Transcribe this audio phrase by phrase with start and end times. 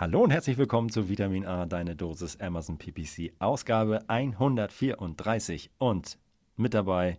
[0.00, 6.18] Hallo und herzlich willkommen zu Vitamin A, deine Dosis Amazon PPC, Ausgabe 134 und
[6.54, 7.18] mit dabei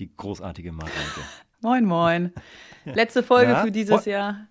[0.00, 0.94] die großartige Mareike.
[1.60, 2.32] Moin, moin.
[2.86, 3.62] Letzte Folge ja?
[3.62, 4.46] für dieses Jahr.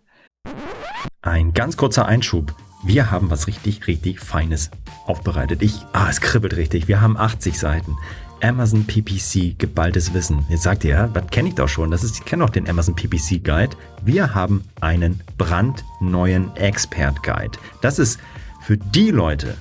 [1.24, 2.54] Ein ganz kurzer Einschub.
[2.84, 4.70] Wir haben was richtig, richtig Feines
[5.08, 5.64] aufbereitet.
[5.64, 6.88] Ich, ah, es kribbelt richtig.
[6.88, 7.98] Wir haben 80 Seiten.
[8.46, 10.46] Amazon PPC geballtes Wissen.
[10.50, 11.90] Jetzt sagt ihr, das kenne ich doch schon.
[11.90, 13.76] Das ist, ich kenne doch den Amazon PPC Guide.
[14.04, 17.58] Wir haben einen brandneuen Expert Guide.
[17.82, 18.20] Das ist
[18.62, 19.58] für die Leute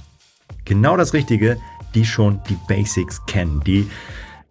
[0.67, 1.57] genau das Richtige,
[1.95, 3.89] die schon die Basics kennen, die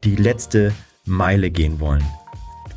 [0.03, 0.73] die letzte
[1.05, 2.03] Meile gehen wollen.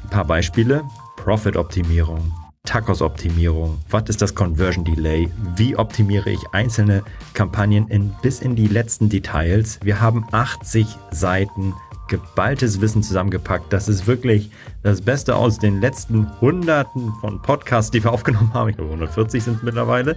[0.05, 0.85] Ein paar Beispiele.
[1.17, 2.33] Profit-Optimierung,
[2.67, 7.03] Tacos-Optimierung, was ist das Conversion Delay, wie optimiere ich einzelne
[7.33, 9.79] Kampagnen in, bis in die letzten Details.
[9.83, 11.73] Wir haben 80 Seiten
[12.09, 13.73] geballtes Wissen zusammengepackt.
[13.73, 14.51] Das ist wirklich
[14.83, 18.69] das Beste aus den letzten Hunderten von Podcasts, die wir aufgenommen haben.
[18.69, 20.17] Ich glaube, 140 sind es mittlerweile.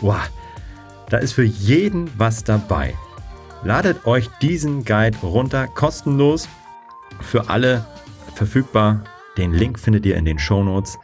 [0.00, 0.30] Wow,
[1.10, 2.94] da ist für jeden was dabei.
[3.64, 6.48] Ladet euch diesen Guide runter, kostenlos,
[7.20, 7.84] für alle
[8.34, 9.02] verfügbar.
[9.36, 10.98] Den Link findet ihr in den Show Notes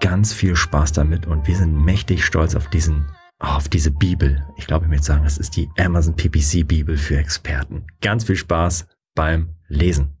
[0.00, 3.06] ganz viel Spaß damit und wir sind mächtig stolz auf diesen
[3.38, 4.46] auf diese Bibel.
[4.56, 7.86] Ich glaube, ich möchte sagen, das ist die Amazon PPC Bibel für Experten.
[8.00, 10.16] Ganz viel Spaß beim Lesen.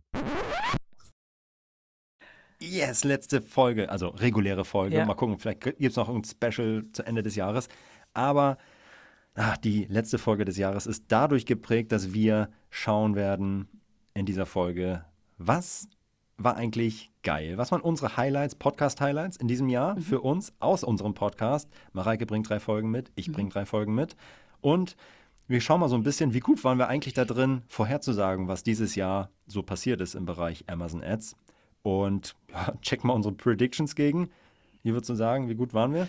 [2.58, 4.96] Yes, letzte Folge, also reguläre Folge.
[4.96, 5.06] Ja.
[5.06, 7.68] Mal gucken, vielleicht gibt es noch ein Special zu Ende des Jahres.
[8.12, 8.58] Aber
[9.34, 13.68] ach, die letzte Folge des Jahres ist dadurch geprägt, dass wir schauen werden
[14.14, 15.04] in dieser Folge,
[15.38, 15.88] was
[16.38, 17.56] war eigentlich geil.
[17.56, 20.02] Was waren unsere Highlights, Podcast-Highlights in diesem Jahr mhm.
[20.02, 21.68] für uns aus unserem Podcast?
[21.92, 23.32] Mareike bringt drei Folgen mit, ich mhm.
[23.32, 24.16] bringe drei Folgen mit.
[24.60, 24.96] Und
[25.48, 28.62] wir schauen mal so ein bisschen, wie gut waren wir eigentlich da drin, vorherzusagen, was
[28.62, 31.36] dieses Jahr so passiert ist im Bereich Amazon Ads.
[31.82, 34.28] Und ja, check mal unsere Predictions gegen.
[34.82, 36.08] Wie würdest du sagen, wie gut waren wir?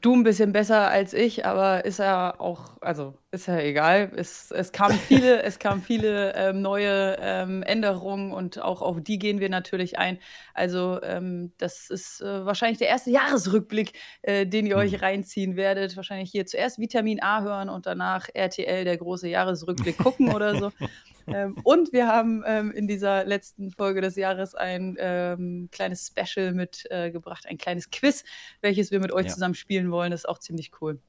[0.00, 4.10] Du ein bisschen besser als ich, aber ist ja auch, also ist ja egal.
[4.16, 9.20] Es, es kamen viele, es kamen viele ähm, neue ähm, Änderungen und auch auf die
[9.20, 10.18] gehen wir natürlich ein.
[10.52, 14.98] Also ähm, das ist äh, wahrscheinlich der erste Jahresrückblick, äh, den ihr euch mhm.
[14.98, 15.96] reinziehen werdet.
[15.96, 20.72] Wahrscheinlich hier zuerst Vitamin A hören und danach RTL, der große Jahresrückblick gucken oder so.
[21.34, 26.52] Ähm, und wir haben ähm, in dieser letzten Folge des Jahres ein ähm, kleines Special
[26.52, 28.24] mitgebracht, äh, ein kleines Quiz,
[28.60, 29.32] welches wir mit euch ja.
[29.32, 30.10] zusammen spielen wollen.
[30.10, 31.00] Das ist auch ziemlich cool.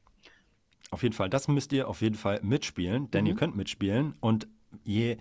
[0.92, 3.30] Auf jeden Fall, das müsst ihr auf jeden Fall mitspielen, denn mhm.
[3.30, 4.48] ihr könnt mitspielen und
[4.84, 5.18] je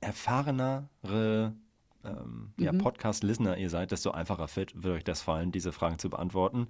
[0.00, 1.54] erfahrenere
[2.04, 2.64] ähm, mhm.
[2.64, 6.68] ja, Podcast-Listener ihr seid, desto einfacher wird euch das fallen, diese Fragen zu beantworten.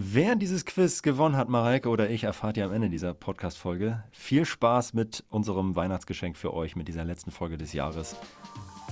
[0.00, 4.04] Wer dieses Quiz gewonnen hat, Mareike oder ich, erfahrt ihr am Ende dieser Podcast-Folge.
[4.12, 8.14] Viel Spaß mit unserem Weihnachtsgeschenk für euch, mit dieser letzten Folge des Jahres.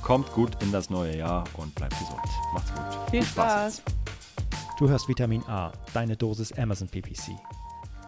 [0.02, 2.18] Kommt gut in das neue Jahr und bleibt gesund.
[2.52, 3.10] Macht's gut.
[3.12, 3.84] Viel Spaß.
[4.80, 7.36] Du hörst Vitamin A, deine Dosis Amazon PPC.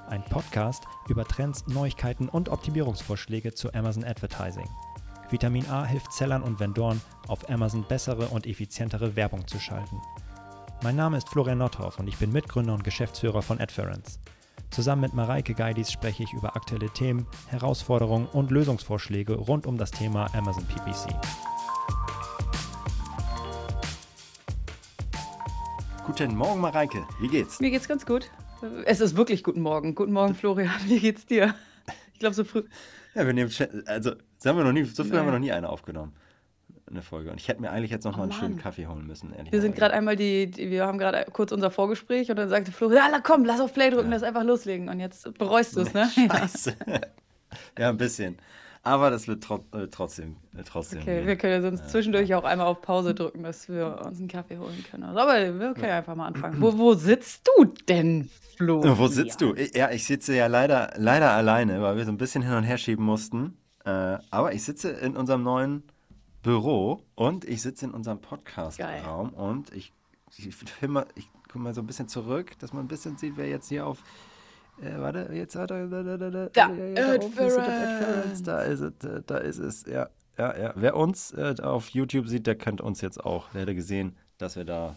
[0.09, 4.69] Ein Podcast über Trends, Neuigkeiten und Optimierungsvorschläge zu Amazon Advertising.
[5.31, 10.01] Vitamin A hilft Sellern und Vendoren, auf Amazon bessere und effizientere Werbung zu schalten.
[10.81, 14.21] Mein Name ist Florian Nordhoff und ich bin Mitgründer und Geschäftsführer von Adference.
[14.71, 19.91] Zusammen mit Mareike Geidis spreche ich über aktuelle Themen, Herausforderungen und Lösungsvorschläge rund um das
[19.91, 21.13] Thema Amazon PPC.
[26.07, 27.05] Guten Morgen, Mareike.
[27.21, 27.59] Wie geht's?
[27.59, 28.31] Mir geht's ganz gut.
[28.85, 29.97] Es ist wirklich guten Morgen.
[29.97, 30.71] Guten Morgen, Florian.
[30.87, 31.57] Wie geht's dir?
[32.13, 32.63] Ich glaube, so früh.
[33.17, 33.51] Ja, wir nehmen,
[33.87, 35.19] also, so, haben wir noch nie, so früh nee.
[35.19, 36.13] haben wir noch nie eine aufgenommen
[36.91, 37.31] eine Folge.
[37.31, 38.41] Und ich hätte mir eigentlich jetzt noch oh, mal einen Mann.
[38.41, 41.53] schönen Kaffee holen müssen, ehrlich Wir sind gerade einmal die, die, wir haben gerade kurz
[41.53, 44.15] unser Vorgespräch und dann sagte Flo, ja, komm, lass auf Play drücken, ja.
[44.15, 44.89] lass einfach loslegen.
[44.89, 46.09] Und jetzt bereust du es, ne?
[46.15, 46.75] Scheiße.
[47.79, 48.39] ja, ein bisschen.
[48.83, 51.01] Aber das wird tro äh, trotzdem, äh, trotzdem.
[51.03, 54.19] Okay, wir können ja sonst äh, zwischendurch auch einmal auf Pause drücken, dass wir uns
[54.19, 55.05] einen Kaffee holen können.
[55.05, 56.59] Aber wir können ja einfach mal anfangen.
[56.61, 58.83] Wo, wo sitzt du denn, Flo?
[58.97, 59.55] Wo sitzt du?
[59.75, 62.79] Ja, ich sitze ja leider, leider alleine, weil wir so ein bisschen hin und her
[62.79, 63.59] schieben mussten.
[63.85, 65.83] Äh, aber ich sitze in unserem neuen
[66.43, 69.93] Büro und ich sitze in unserem Podcast-Raum und ich,
[70.37, 73.37] ich, ich, mal, ich gucke mal so ein bisschen zurück, dass man ein bisschen sieht,
[73.37, 74.03] wer jetzt hier auf.
[74.81, 75.89] Äh, warte, jetzt hat er.
[75.89, 76.69] Da, da, da, da, da,
[78.45, 78.93] da ist es,
[79.27, 80.09] da ist es, ja.
[80.39, 80.73] Ja, ja.
[80.77, 83.51] Wer uns äh, auf YouTube sieht, der kennt uns jetzt auch.
[83.51, 84.95] Der hätte gesehen, dass wir da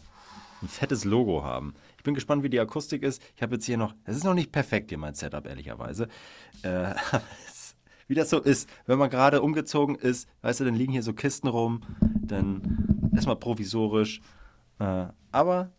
[0.62, 1.74] ein fettes Logo haben.
[1.98, 3.22] Ich bin gespannt, wie die Akustik ist.
[3.36, 6.08] Ich habe jetzt hier noch, es ist noch nicht perfekt hier mein Setup, ehrlicherweise.
[6.62, 6.94] Äh,
[8.12, 11.14] wie das so ist, wenn man gerade umgezogen ist, weißt du, dann liegen hier so
[11.14, 14.20] Kisten rum, dann erstmal provisorisch.
[14.80, 15.72] Äh, aber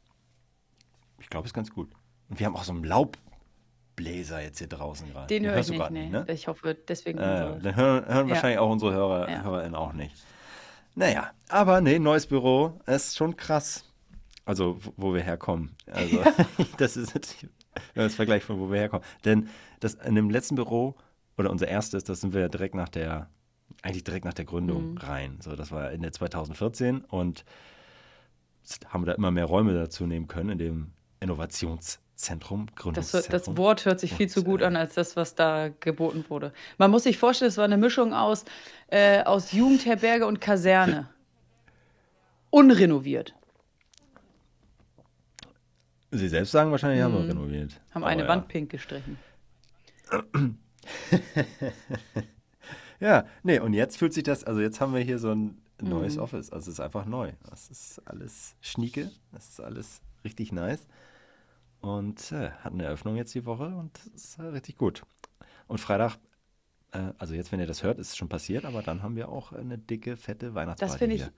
[1.21, 1.91] ich glaube, es ist ganz gut.
[2.31, 5.27] Und wir haben auch so einen Laubbläser jetzt hier draußen gerade.
[5.27, 6.09] Den, Den höre ich nicht, nee.
[6.09, 6.25] ne?
[6.29, 7.19] Ich hoffe, deswegen.
[7.19, 8.35] Äh, dann hören, hören ja.
[8.35, 9.43] wahrscheinlich auch unsere Hörer, ja.
[9.43, 10.17] HörerInnen auch nicht.
[10.95, 13.85] Naja, aber nee, neues Büro, ist schon krass.
[14.47, 15.77] Also, wo wir herkommen.
[15.91, 16.23] Also,
[16.79, 17.15] das ist
[17.95, 19.05] das Vergleich von wo wir herkommen.
[19.27, 19.51] Denn
[19.81, 20.97] das in dem letzten Büro
[21.43, 23.29] oder unser erstes, das sind wir direkt nach der,
[23.83, 24.99] eigentlich direkt nach der Gründung Mhm.
[24.99, 25.39] rein.
[25.41, 27.45] So, das war Ende 2014 und
[28.89, 33.33] haben da immer mehr Räume dazu nehmen können in dem Innovationszentrum, Das, Gründungszentrum.
[33.33, 36.25] hört- das Wort hört sich viel zu gut äh, an als das, was da geboten
[36.29, 36.53] wurde.
[36.79, 38.45] Man muss sich vorstellen, es war eine Mischung aus,
[38.89, 41.09] äh, aus Jugendherberge und Kaserne.
[42.51, 43.35] Unrenoviert.
[46.13, 47.29] Sie selbst sagen wahrscheinlich, haben wir Mhm.
[47.31, 47.81] renoviert.
[47.95, 48.29] Haben Aber eine ja.
[48.29, 49.19] Wand pink gestrichen.
[53.01, 56.17] Ja, nee, und jetzt fühlt sich das, also jetzt haben wir hier so ein neues
[56.17, 56.23] Mhm.
[56.23, 56.51] Office.
[56.53, 57.33] Also es ist einfach neu.
[57.51, 60.87] Das ist alles schnieke, das ist alles richtig nice.
[61.81, 65.03] Und äh, hat eine Eröffnung jetzt die Woche und das ist äh, richtig gut.
[65.69, 66.19] Und Freitag,
[66.93, 69.29] äh, also jetzt, wenn ihr das hört, ist es schon passiert, aber dann haben wir
[69.31, 71.33] auch eine dicke, fette Weihnachtsparty Das finde ich.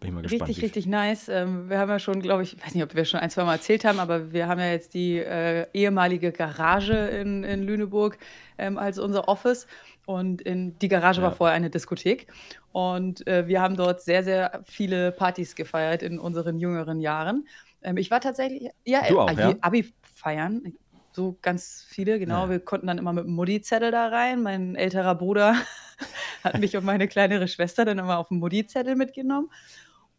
[0.00, 0.48] Bin ich mal gespannt.
[0.48, 1.28] Richtig, richtig nice.
[1.28, 3.44] Ähm, wir haben ja schon, glaube ich, ich weiß nicht, ob wir schon ein, zwei
[3.44, 8.16] Mal erzählt haben, aber wir haben ja jetzt die äh, ehemalige Garage in, in Lüneburg
[8.56, 9.66] ähm, als unser Office.
[10.06, 11.36] Und in, die Garage war Ja.
[11.36, 12.26] vorher eine Diskothek.
[12.72, 17.46] Und äh, wir haben dort sehr, sehr viele Partys gefeiert in unseren jüngeren Jahren.
[17.82, 19.54] Ähm, ich war tatsächlich, ja, Du auch, äh, ja?
[19.60, 20.72] Abi feiern.
[21.12, 22.44] So ganz viele, genau.
[22.44, 22.50] Ja.
[22.50, 24.42] Wir konnten dann immer mit dem Mutti-Zettel da rein.
[24.42, 25.56] Mein älterer Bruder
[26.44, 29.50] hat mich und meine kleinere Schwester dann immer auf dem Mutti-Zettel mitgenommen.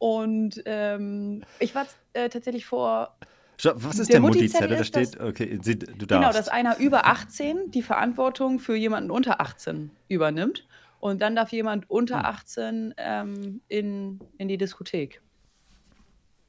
[0.02, 3.16] Und ähm, ich war äh, tatsächlich vor,
[3.64, 4.70] Was ist Der der, Mutti-Zettel?
[4.70, 6.08] Da das- steht, okay, sie, du darfst.
[6.10, 10.66] genau, dass einer über 18 die Verantwortung für jemanden unter 18 übernimmt.
[11.00, 12.26] Und dann darf jemand unter Hm.
[12.26, 15.22] 18 ähm, in, in die Diskothek.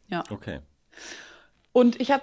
[0.09, 0.25] Ja.
[0.31, 0.61] Okay.
[1.73, 2.23] Und ich habe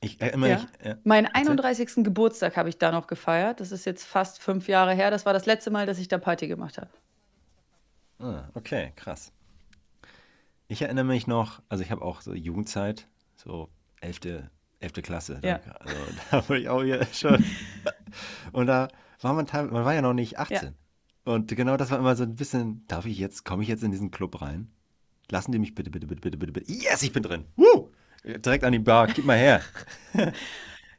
[0.00, 0.56] Ich erinnere Ja.
[0.58, 0.66] mich.
[0.84, 0.96] Ja.
[1.02, 1.40] meinen Erzähl.
[1.58, 2.04] 31.
[2.04, 3.58] Geburtstag habe ich da noch gefeiert.
[3.58, 5.10] Das ist jetzt fast fünf Jahre her.
[5.10, 6.90] Das war das letzte Mal, dass ich da Party gemacht habe.
[8.20, 9.32] Ah, okay, krass.
[10.68, 13.68] Ich erinnere mich noch, also ich habe auch so Jugendzeit, so
[14.00, 14.20] 11.
[14.80, 14.92] 11.
[15.02, 15.40] Klasse.
[15.42, 15.58] Ja.
[15.64, 15.96] Da, also,
[16.30, 17.42] da war ich auch hier schon.
[18.52, 18.88] Und da
[19.20, 20.74] war man teilweise, man war ja noch nicht 18.
[21.24, 23.90] Und genau das war immer so ein bisschen, darf ich jetzt, komme ich jetzt in
[23.90, 24.70] diesen Club rein?
[25.30, 26.72] Lassen die mich bitte, bitte, bitte, bitte, bitte, bitte.
[26.72, 27.44] Yes, ich bin drin.
[27.56, 27.90] Woo!
[28.24, 29.60] Direkt an die Bar, gib mal her.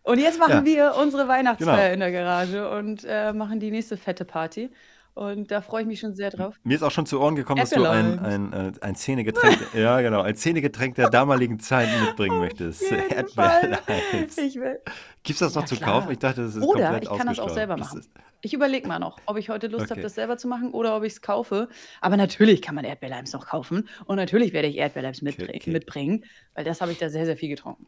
[0.03, 0.65] Und jetzt machen Ja.
[0.65, 1.93] wir unsere Weihnachtsfeier Genau.
[1.93, 4.71] in der Garage und äh, machen die nächste fette Party.
[5.19, 6.55] Und da freue ich mich schon sehr drauf.
[6.63, 8.53] Mir ist auch schon zu Ohren gekommen, dass du ein, Erdbeerlein.
[8.53, 12.85] ein, äh, ein Zähnegetränk, ja genau, ein Zähnegetränk der damaligen Zeit mitbringen möchtest.
[12.85, 12.99] Fall.
[13.09, 14.37] Erdbeerleins.
[14.37, 14.79] Ich will.
[15.23, 15.99] Gibt's das noch Ja, zu klar.
[15.99, 16.11] kaufen?
[16.13, 18.01] Ich dachte, das ist Oder komplett ich kann das auch selber machen.
[18.41, 20.03] Ich überlege mal noch, ob ich heute Lust habe, Okay.
[20.03, 21.67] das selber zu machen oder ob ich es kaufe.
[21.99, 23.89] Aber natürlich kann man Erdbeerleims noch kaufen.
[24.05, 25.71] Und natürlich werde ich Erdbeerleims mitbring okay.
[25.71, 26.23] mitbringen,
[26.53, 27.87] weil das habe ich da sehr, sehr viel getrunken.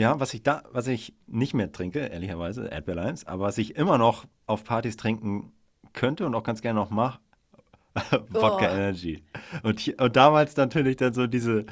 [0.00, 3.98] Ja, was ich da, was ich nicht mehr trinke, ehrlicherweise, Erdbeerlimes, aber was ich immer
[3.98, 5.52] noch auf Partys trinken
[5.92, 7.20] könnte und auch ganz gerne noch mache,
[8.30, 8.74] Wodka Oh.
[8.74, 9.22] Energy.
[9.62, 11.66] Und, hier, und damals natürlich dann so diese,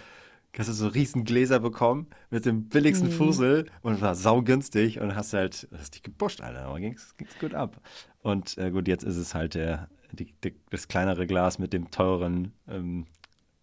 [0.57, 3.13] hast du so riesen Gläser bekommen mit dem billigsten Mhm.
[3.13, 7.55] Fusel und war saugünstig und hast halt, hast dich gepusht, Alter, aber ging's, ging's gut
[7.55, 7.81] ab.
[8.23, 11.91] Und äh, gut, jetzt ist es halt der, die, die, das kleinere Glas mit dem
[11.93, 13.07] teuren ähm,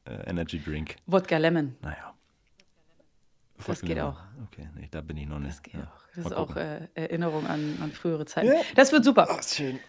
[0.05, 0.95] äh, Energy Drink.
[1.07, 1.75] Wodka Lemon.
[1.81, 2.14] Naja.
[3.65, 4.17] Das geht auch.
[4.47, 5.51] Okay, nee, da bin ich noch nicht.
[5.51, 5.81] Das geht ja.
[5.83, 6.05] auch.
[6.15, 6.61] Das Mal ist auch gucken.
[6.61, 8.47] äh, Erinnerung an, an frühere Zeiten.
[8.47, 8.55] Ja.
[8.75, 9.27] Das wird super.
[9.29, 9.79] Ach, schön.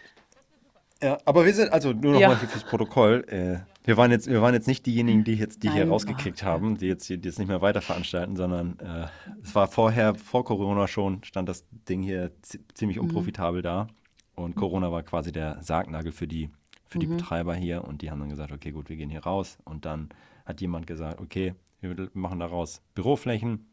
[1.03, 2.29] Ja, aber wir sind, also nur noch Ja.
[2.29, 3.25] mal fürs Protokoll.
[3.29, 6.43] Äh, wir, waren jetzt, wir waren jetzt nicht diejenigen, die jetzt die hier Nein, rausgekickt
[6.43, 9.07] oh, haben, die jetzt, hier, die jetzt nicht mehr weiter veranstalten, sondern äh,
[9.43, 13.05] es war vorher, vor Corona schon, stand das Ding hier zi- ziemlich Mhm.
[13.05, 13.89] unprofitabel da.
[14.37, 16.51] Und Corona war quasi der Sargnagel für die,
[16.87, 17.01] für Mhm.
[17.01, 17.85] die Betreiber hier.
[17.85, 19.59] Und die haben dann gesagt, okay, gut, wir gehen hier raus.
[19.65, 20.09] Und dann
[20.47, 23.71] hat jemand gesagt, okay, wir machen daraus Büroflächen.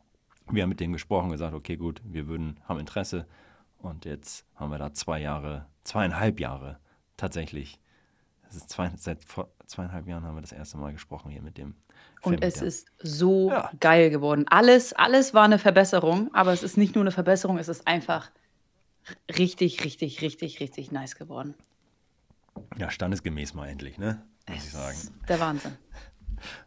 [0.50, 3.25] Wir haben mit denen gesprochen, gesagt, okay, gut, wir würden, haben Interesse.
[3.79, 6.79] Und jetzt haben wir da zwei Jahre, zweieinhalb Jahre
[7.17, 7.79] tatsächlich.
[8.50, 11.75] Zwei, seit vor zweieinhalb Jahren haben wir das erste Mal gesprochen hier mit dem
[12.22, 12.65] Und es Vermieter.
[12.67, 13.72] ist so Ja.
[13.79, 14.45] geil geworden.
[14.48, 18.29] Alles, alles war eine Verbesserung, aber es ist nicht nur eine Verbesserung, es ist einfach
[19.38, 21.55] richtig, richtig, richtig, richtig nice geworden.
[22.77, 24.24] Ja, standesgemäß mal endlich, ne?
[24.48, 24.98] Muss ich Es sagen.
[24.98, 25.75] ist Der Wahnsinn.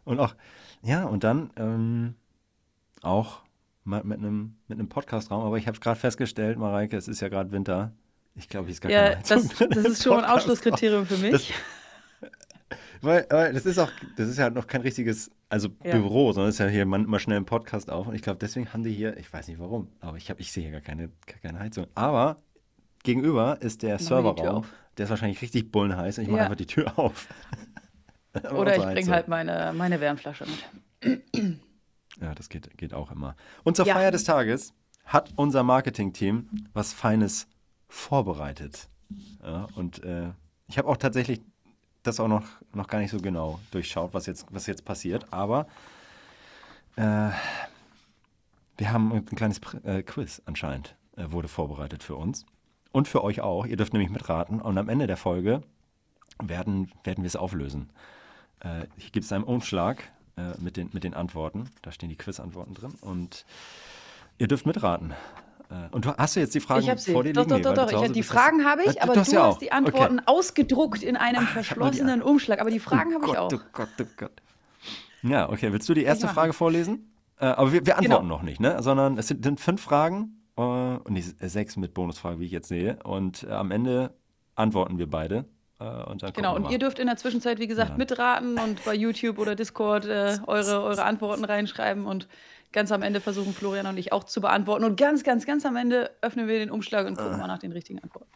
[0.03, 0.35] Und auch,
[0.87, 2.15] ja, und dann ähm,
[3.01, 3.41] auch
[3.83, 7.29] mal mit einem mit einem Podcastraum, aber ich habe gerade festgestellt, Mareike, es ist ja
[7.29, 7.91] gerade Winter.
[8.35, 10.25] Ich glaube, hier ist gar Ja, keine Heizung das, das ist schon ein.
[10.25, 11.53] Ausschlusskriterium für mich.
[13.01, 15.91] Weil, weil das ist auch, das ist ja noch kein richtiges, also Ja.
[15.91, 18.07] Büro, sondern es ist ja hier man, immer schnell ein Podcast auf.
[18.07, 20.51] Und ich glaube, deswegen haben die hier, ich weiß nicht warum, aber ich habe, ich
[20.51, 21.85] sehe hier gar keine, gar keine Heizung.
[21.93, 22.37] Aber
[23.03, 24.65] gegenüber ist der Serverraum,
[24.97, 26.43] der ist wahrscheinlich richtig bullenheiß und ich mache Ja.
[26.45, 27.27] einfach die Tür auf.
[28.51, 31.21] Oder ich bringe halt meine, meine Wärmflasche mit.
[32.19, 33.35] Ja, das geht, geht auch immer.
[33.63, 33.93] Und zur Ja.
[33.93, 34.73] Feier des Tages
[35.05, 37.47] hat unser Marketing-Team was Feines
[37.89, 38.89] vorbereitet.
[39.43, 40.31] Ja, und äh,
[40.67, 41.41] ich habe auch tatsächlich
[42.01, 45.31] das auch noch, noch gar nicht so genau durchschaut, was jetzt, was jetzt passiert.
[45.31, 45.67] Aber
[46.95, 47.29] äh,
[48.77, 52.45] wir haben ein kleines äh, Quiz anscheinend, äh, wurde vorbereitet für uns.
[52.91, 53.65] Und für euch auch.
[53.65, 54.61] Ihr dürft nämlich mitraten.
[54.61, 55.61] Und am Ende der Folge
[56.41, 57.91] werden, werden wir es auflösen.
[58.59, 60.03] Äh, hier gibt es einen Umschlag
[60.37, 61.69] äh, mit, den, mit den Antworten.
[61.81, 62.93] Da stehen die Quiz-Antworten drin.
[63.01, 63.45] Und
[64.37, 65.13] ihr dürft mitraten.
[65.69, 67.11] Äh, und du hast du jetzt die Fragen ich sie.
[67.13, 67.61] vor dir Doch, liegen?
[67.63, 68.03] doch, Nee, doch, doch.
[68.05, 68.23] Ich, die.
[68.23, 70.27] Fragen habe ich, aber du hast ja hast die Antworten Okay.
[70.27, 72.59] ausgedruckt in einem die- verschlossenen Umschlag.
[72.61, 73.51] Aber die Fragen habe ich auch.
[73.53, 74.41] Oh Gott, oh Gott.
[75.23, 75.71] Ja, okay.
[75.73, 76.27] Willst du die erste.
[76.27, 77.11] Frage vorlesen?
[77.39, 78.35] Äh, aber wir, wir antworten Genau.
[78.37, 78.81] noch nicht, ne?
[78.81, 82.97] Sondern es sind, fünf Fragen äh, und äh, sechs mit Bonusfrage, wie ich jetzt sehe.
[83.03, 84.13] Und äh, am Ende
[84.55, 85.45] antworten wir beide.
[85.79, 87.97] Äh, und dann Genau, und ihr dürft in der Zwischenzeit, wie gesagt, Ja.
[87.97, 92.27] mitraten und bei YouTube oder Discord äh, eure, eure Antworten reinschreiben und
[92.71, 94.83] ganz am Ende versuchen Florian und ich auch zu beantworten.
[94.83, 97.71] Und ganz, ganz, ganz am Ende öffnen wir den Umschlag und gucken mal nach den
[97.71, 98.31] richtigen Antworten.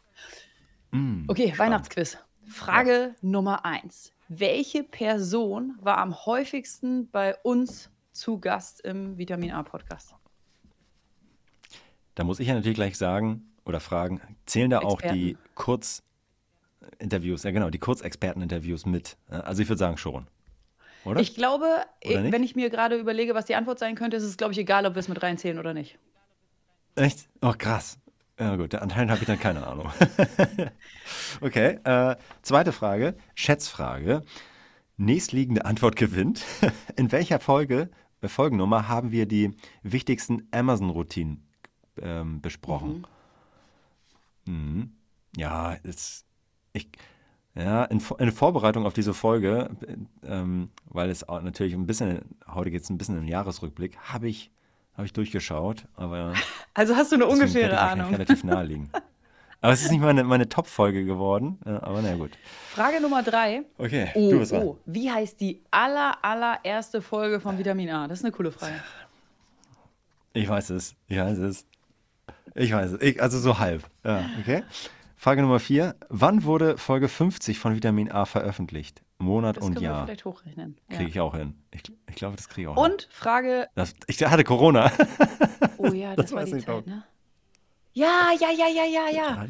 [0.92, 1.60] Mm, Okay, spannend.
[1.60, 2.18] Weihnachtsquiz.
[2.48, 4.14] Frage Nummer eins.
[4.28, 10.16] Welche Person war am häufigsten bei uns zu Gast im Vitamin A Podcast?
[12.16, 15.38] Da muss ich ja natürlich gleich sagen oder fragen, zählen da auch die
[16.82, 19.18] Kurzinterviews, ja genau, die Kurzexperteninterviews mit?
[19.28, 20.28] Also ich würde sagen schon.
[21.04, 21.20] Oder?
[21.20, 21.66] Ich glaube,
[22.06, 24.60] Oder wenn ich mir gerade überlege, was die Antwort sein könnte, ist es, glaube ich,
[24.60, 25.98] egal, ob wir es mit reinzählen oder nicht.
[26.96, 27.28] Echt?
[27.42, 27.98] Oh, krass.
[28.40, 29.92] Ja gut, anscheinend habe ich dann keine Ahnung.
[31.42, 34.22] okay, äh, zweite Frage, Schätzfrage.
[34.98, 36.44] Nächstliegende Antwort gewinnt.
[36.96, 37.90] In welcher Folge,
[38.22, 41.48] äh, Folgennummer, haben wir die wichtigsten Amazon-Routinen
[42.02, 43.08] ähm, besprochen?
[44.46, 44.94] Mhm.
[45.36, 46.26] Ja, ist,
[46.74, 46.88] ich,
[47.56, 49.96] ja, in, in Vorbereitung auf diese Folge, äh,
[50.28, 54.52] ähm, weil es natürlich ein bisschen, heute geht es ein bisschen im Jahresrückblick, habe ich,
[54.96, 56.34] habe ich durchgeschaut, aber
[56.74, 58.12] Also hast du eine ungefähre Ahnung.
[58.12, 58.90] relativ nahe liegen.
[59.64, 61.60] Aber es ist nicht meine, meine Top-Folge geworden.
[61.66, 62.32] Aber na gut.
[62.72, 63.62] Frage Nummer drei.
[63.78, 64.64] Okay, Oh, du bist dran.
[64.64, 68.08] oh, wie heißt die aller, allererste Folge von Vitamin A?
[68.08, 68.74] Das ist eine coole Frage.
[70.34, 70.96] Ich weiß es.
[71.08, 71.68] Ich weiß es.
[72.56, 73.02] Ich weiß es.
[73.04, 73.84] Ich, also so halb.
[74.04, 74.64] Ja, okay.
[75.24, 75.96] Frage Nummer vier.
[76.10, 79.04] Wann wurde Folge 50 von Vitamin A veröffentlicht?
[79.20, 80.06] Monat Das und können wir Jahr.
[80.08, 80.78] vielleicht hochrechnen.
[80.90, 81.10] Kriege Ja.
[81.10, 81.54] ich auch hin.
[81.70, 82.92] Ich, ich glaube, das kriege ich auch hin.
[82.94, 83.68] Und Frage.
[83.76, 84.92] Das, ich hatte Corona.
[85.78, 86.84] Oh ja, das, Das war die Zeit, auch.
[86.88, 87.04] ne?
[87.94, 89.46] Ja, ja, ja, ja, ja, ja.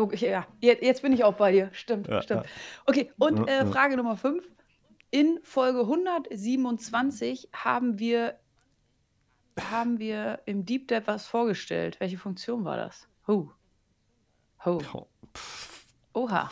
[0.00, 0.48] Oh, ich- ja.
[0.60, 1.68] Jetzt, bin ich auch bei dir.
[1.72, 2.46] Stimmt, Ja, stimmt.
[2.86, 3.66] Okay, und äh.
[3.66, 4.42] Frage Nummer 5.
[5.12, 8.34] In Folge 127 haben wir,
[9.60, 12.00] haben wir im Deep Dive was vorgestellt.
[12.00, 13.06] Welche Funktion war das?
[13.28, 13.52] Ho.
[14.64, 14.80] Ho.
[14.92, 15.06] Oh,
[16.14, 16.50] Oha.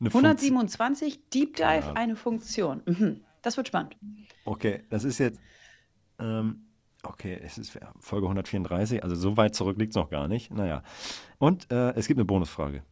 [0.00, 0.24] eine Funktion.
[0.24, 1.96] 127 Deep Dive, Ahnung.
[1.96, 2.82] eine Funktion.
[2.86, 3.20] Mhm.
[3.42, 3.96] Das wird spannend.
[4.44, 5.40] Okay, das ist jetzt.
[6.18, 6.66] Ähm,
[7.02, 10.52] okay, es ist Folge 134, also so weit zurück liegt es noch gar nicht.
[10.52, 10.82] Naja.
[11.38, 12.82] Und äh, es gibt eine Bonusfrage.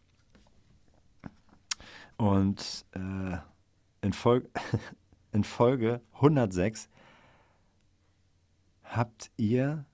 [2.17, 3.39] Und äh,
[4.03, 4.51] in, Folge,
[5.33, 6.89] in Folge 106
[8.85, 9.87] habt ihr,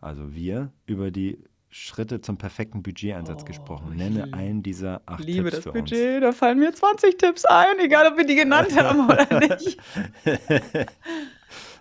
[0.00, 1.42] also wir, über die
[1.74, 3.96] Schritte zum perfekten Budgeteinsatz Oh, gesprochen.
[3.96, 7.78] Nenne einen dieser acht Liebe Tipps das für Budget, da fallen mir 20 Tipps ein,
[7.82, 9.50] egal ob wir die genannt haben oder nicht.
[9.62, 9.76] uns.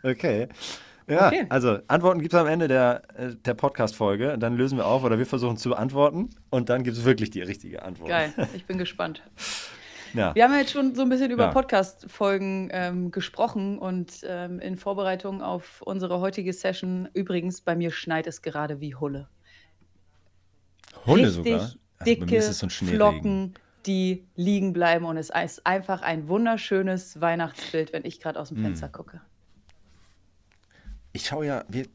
[0.04, 0.48] Okay.
[1.08, 1.46] Ja, Okay.
[1.50, 4.38] also Antworten gibt es am Ende der, äh, der Podcast-Folge.
[4.40, 7.42] Dann lösen wir auf oder wir versuchen zu beantworten und dann gibt es wirklich die
[7.42, 8.10] richtige Antwort.
[8.10, 9.22] Geil, ich bin gespannt.
[10.14, 10.34] Ja.
[10.36, 11.52] Wir haben ja jetzt schon so ein bisschen über Ja.
[11.52, 18.28] Podcast-Folgen ähm, gesprochen und ähm, in Vorbereitung auf unsere heutige Session, übrigens, bei mir schneit
[18.28, 19.28] es gerade wie Hulle.
[21.06, 21.62] Hunde Richtig sogar.
[21.62, 22.68] Also dicke so.
[22.70, 23.54] Flocken,
[23.86, 28.58] die liegen bleiben und es ist einfach ein wunderschönes Weihnachtsbild, wenn ich gerade aus dem
[28.58, 28.64] Hm.
[28.66, 29.22] Fenster gucke.
[31.14, 31.88] Ich schaue ja, wir,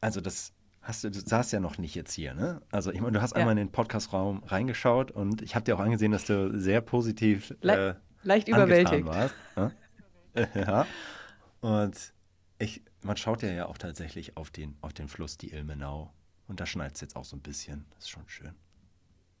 [0.00, 0.52] also das
[0.82, 2.60] hast du, du saßt ja noch nicht jetzt hier, ne?
[2.70, 3.38] Also ich meine, du hast Ja.
[3.38, 7.54] einmal in den Podcast-Raum reingeschaut und ich habe dir auch angesehen, dass du sehr positiv
[7.62, 9.04] Le äh, leicht überwältigt.
[9.06, 9.34] warst.
[9.56, 9.72] Ne?
[10.54, 10.86] ja.
[11.60, 12.12] Und
[12.58, 16.12] ich, man schaut ja ja auch tatsächlich auf den, auf den Fluss, die Ilmenau.
[16.48, 17.84] Und da schneit es jetzt auch so ein bisschen.
[17.94, 18.54] Das ist schon schön.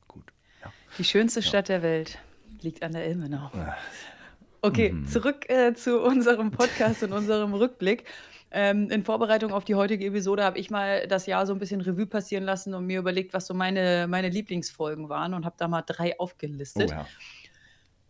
[0.08, 0.24] Gut.
[0.64, 0.72] Ja.
[0.98, 2.18] Die schönste Stadt der Welt
[2.62, 3.50] liegt an der Ilmenau.
[3.54, 3.76] Ah,
[4.62, 5.06] Okay, Mhm.
[5.06, 8.04] zurück äh, zu unserem Podcast und unserem Rückblick.
[8.50, 11.80] Ähm, in Vorbereitung auf die heutige Episode habe ich mal das Jahr so ein bisschen
[11.80, 15.68] Revue passieren lassen und mir überlegt, was so meine, meine Lieblingsfolgen waren und habe da
[15.68, 16.90] mal drei Oh, aufgelistet.
[16.90, 17.06] ja.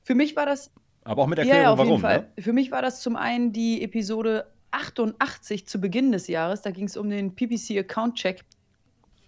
[0.03, 0.71] Für mich war das
[1.05, 2.01] Aber auch mit ja, Erklärung, ja, auf jeden warum.
[2.01, 2.31] Fall.
[2.37, 2.43] Ne?
[2.43, 6.63] Für mich war das zum einen die Episode 88 zu Beginn des Jahres.
[6.63, 8.45] Da ging es um den PPC Account Check.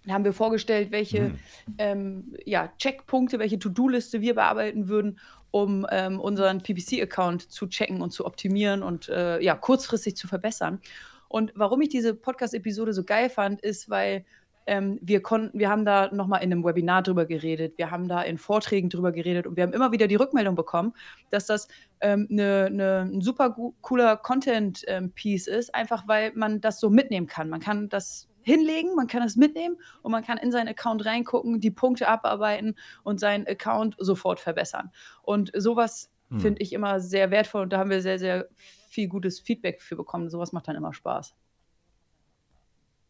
[0.09, 1.39] Da haben wir vorgestellt, welche Mhm.
[1.77, 5.19] ähm, ja, Checkpunkte, welche To-Do-Liste wir bearbeiten würden,
[5.51, 10.79] um ähm, unseren PPC-Account zu checken und zu optimieren und äh, ja, kurzfristig zu verbessern.
[11.27, 14.25] Und warum ich diese Podcast-Episode so geil fand, ist, weil
[14.65, 18.23] ähm, wir konnten, wir haben da nochmal in einem Webinar drüber geredet, wir haben da
[18.23, 20.93] in Vorträgen drüber geredet und wir haben immer wieder die Rückmeldung bekommen,
[21.29, 21.67] dass das
[22.01, 27.27] ähm, ne, ne, ein super cooler Content-Piece ähm, ist, einfach weil man das so mitnehmen
[27.27, 27.49] kann.
[27.49, 31.59] Man kann das hinlegen, man kann es mitnehmen und man kann in seinen Account reingucken,
[31.59, 34.91] die Punkte abarbeiten und seinen Account sofort verbessern.
[35.21, 36.39] Und sowas hm.
[36.39, 38.47] finde ich immer sehr wertvoll und da haben wir sehr, sehr
[38.89, 40.29] viel gutes Feedback für bekommen.
[40.29, 41.35] Sowas macht dann immer Spaß.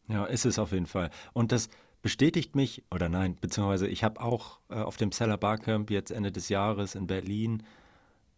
[0.07, 1.11] Ja, ist es auf jeden Fall.
[1.33, 1.69] Und das
[2.01, 6.31] bestätigt mich, oder nein, beziehungsweise ich habe auch äh, auf dem Seller Barcamp jetzt Ende
[6.31, 7.63] des Jahres in Berlin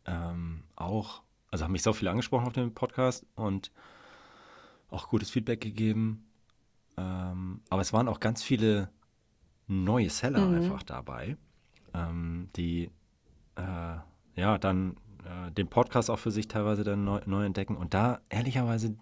[0.05, 1.21] ähm, auch,
[1.51, 3.71] also haben mich so viele angesprochen auf dem Podcast und
[4.89, 6.25] auch gutes Feedback gegeben.
[7.01, 8.89] Ähm, aber es waren auch ganz viele
[9.67, 10.55] neue Seller mhm.
[10.55, 11.37] einfach dabei,
[11.93, 12.91] ähm, die
[13.55, 13.97] äh,
[14.35, 17.75] ja dann äh, den Podcast auch für sich teilweise dann neu, neu entdecken.
[17.75, 18.95] Und da ehrlicherweise,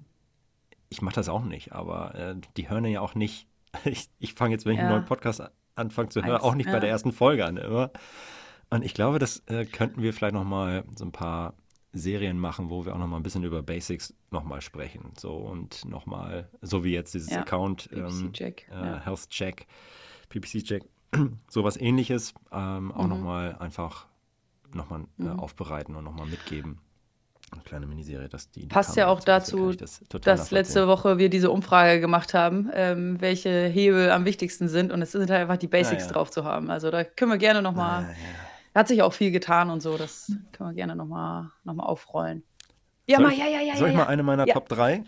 [0.89, 3.48] ich mache das auch nicht, aber äh, die hören ja auch nicht.
[3.86, 4.86] Ich, ich fange jetzt, wenn ich ja.
[4.86, 5.44] einen neuen Podcast
[5.75, 6.72] anfange zu hören, auch nicht ja.
[6.72, 7.58] bei der ersten Folge an.
[7.58, 7.91] Immer.
[8.72, 11.53] Und ich glaube, das äh, könnten wir vielleicht nochmal so ein paar
[11.91, 15.12] Serien machen, wo wir auch nochmal ein bisschen über Basics nochmal sprechen.
[15.17, 17.41] So und nochmal, so wie jetzt dieses ja.
[17.41, 19.00] Account ähm, Check, äh, ja.
[19.03, 19.65] Health Check,
[20.29, 20.84] PPC Check,
[21.50, 23.10] sowas ähnliches, ähm, auch mhm.
[23.10, 24.08] nochmal einfach
[24.74, 25.39] nochmal äh, mhm.
[25.39, 26.79] aufbereiten und nochmal mitgeben.
[27.51, 28.67] Eine kleine Miniserie, dass die.
[28.67, 33.65] Passt ja auch dazu, das dass letzte Woche wir diese Umfrage gemacht haben, ähm, welche
[33.65, 34.91] Hebel am wichtigsten sind.
[34.91, 36.69] Und es sind halt einfach die Basics ja, drauf zu haben.
[36.69, 38.15] Also da können wir gerne nochmal.
[38.73, 39.97] Ja, hat sich auch viel getan und so.
[39.97, 42.43] Das können wir gerne nochmal noch mal aufrollen.
[43.07, 43.75] Ja, soll mal, ja, ja, ja.
[43.75, 45.03] Soll ich mal eine meiner Top 3?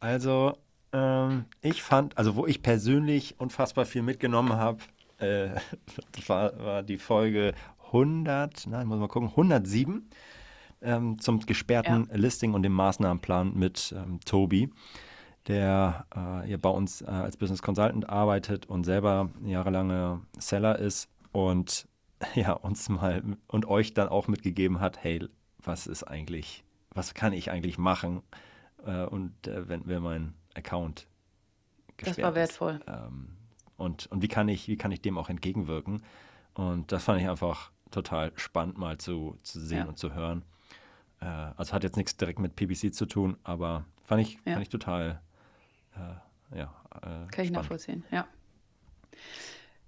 [0.00, 0.54] Also,
[0.92, 4.78] ähm, ich fand, also wo ich persönlich unfassbar viel mitgenommen habe,
[5.18, 5.50] äh,
[6.26, 7.54] war, war die Folge
[7.86, 10.10] 100, nein, muss mal gucken, 107
[10.82, 12.16] ähm, zum gesperrten ja.
[12.16, 14.70] Listing und dem Maßnahmenplan mit ähm, Tobi,
[15.46, 21.08] der äh, hier bei uns äh, als Business Consultant arbeitet und selber jahrelange Seller ist
[21.32, 21.86] und
[22.34, 27.32] ja, uns mal und euch dann auch mitgegeben hat, hey, was ist eigentlich, was kann
[27.32, 28.22] ich eigentlich machen?
[28.84, 31.06] Äh, und äh, wenn, wenn mein Account
[31.96, 32.74] gesperrt Das war wertvoll.
[32.76, 33.36] Ist, ähm,
[33.76, 36.02] und, und wie kann ich, wie kann ich dem auch entgegenwirken?
[36.54, 39.84] Und das fand ich einfach total spannend mal zu, zu sehen ja.
[39.86, 40.44] und zu hören.
[41.20, 44.52] Äh, also hat jetzt nichts direkt mit PBC zu tun, aber fand ich, ja.
[44.52, 45.20] fand ich total,
[45.94, 46.64] äh, ja.
[46.64, 47.44] Äh, Kann spannend.
[47.46, 48.26] ich nachvollziehen, ja.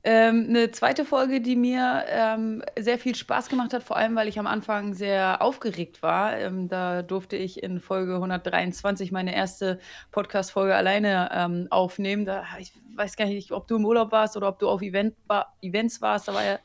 [0.04, 4.26] Ähm, eine zweite Folge, die mir ähm, sehr viel Spaß gemacht hat, vor allem weil
[4.26, 6.36] ich am Anfang sehr aufgeregt war.
[6.36, 9.78] Ähm, da durfte ich in Folge 123 meine erste
[10.10, 12.24] Podcast-Folge alleine ähm, aufnehmen.
[12.24, 15.14] Da, ich weiß gar nicht, ob du im Urlaub warst oder ob du auf Event
[15.28, 16.26] war, Events warst.
[16.26, 16.58] Da war ja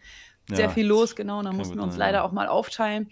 [0.47, 1.37] sehr ja, viel los, genau.
[1.37, 3.09] Und da mussten wir uns leider auch mal aufteilen.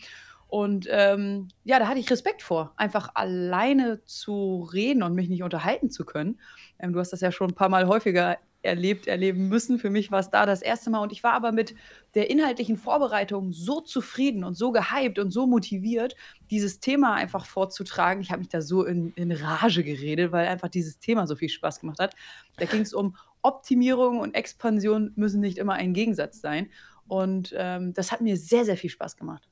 [0.47, 5.43] Und ähm, ja, da hatte ich Respekt vor, einfach alleine zu reden und mich nicht
[5.43, 6.39] unterhalten zu können.
[6.79, 9.79] Ähm, du hast das ja schon ein paar Mal häufiger erlebt, erleben müssen.
[9.79, 11.75] Für mich war es da das erste Mal und ich war aber mit
[12.15, 16.15] der inhaltlichen Vorbereitung so zufrieden und so gehypt und so motiviert,
[16.49, 18.21] dieses Thema einfach vorzutragen.
[18.21, 21.49] Ich habe mich da so in, in Rage geredet, weil einfach dieses Thema so viel
[21.49, 22.15] Spaß gemacht hat.
[22.57, 26.69] Da ging es um Optimierung und Expansion müssen nicht immer ein Gegensatz sein.
[27.07, 29.47] Und ähm, das hat mir sehr, sehr viel Spaß gemacht.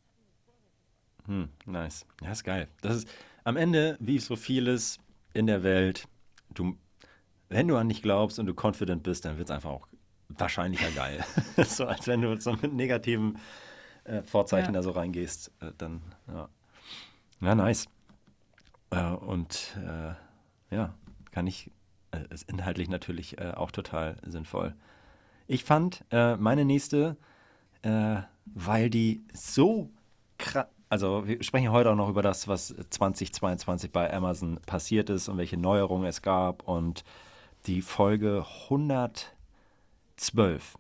[1.25, 2.05] Hm, nice.
[2.21, 2.67] Ja, ist geil.
[2.81, 3.07] Das ist
[3.43, 4.97] am Ende, wie so vieles
[5.33, 6.07] in der Welt,
[6.53, 6.77] du
[7.53, 9.87] wenn du an dich glaubst und du confident bist, dann wird es einfach auch
[10.29, 11.23] wahrscheinlicher geil.
[11.65, 13.37] so als wenn du so mit negativen
[14.03, 14.79] äh, Vorzeichen ja.
[14.79, 16.49] da so reingehst, äh, dann ja.
[17.41, 17.87] Ja, nice.
[18.89, 20.93] Äh, und äh, ja,
[21.31, 21.69] kann ich,
[22.11, 24.75] äh, ist inhaltlich natürlich äh, auch total sinnvoll.
[25.45, 27.17] Ich fand meine nächste,
[27.81, 29.89] weil die so
[30.37, 35.27] krass, also wir sprechen heute auch noch über das, was 2022 bei Amazon passiert ist
[35.27, 37.03] und welche Neuerungen es gab und
[37.65, 40.77] die Folge 112.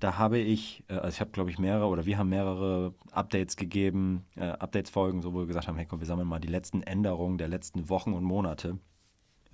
[0.00, 3.56] Da habe ich, äh, also ich habe glaube ich mehrere oder wir haben mehrere Updates
[3.56, 6.82] gegeben, äh, Updates-Folgen, so wo wir gesagt haben, hey komm, wir sammeln mal die letzten
[6.82, 8.78] Änderungen der letzten Wochen und Monate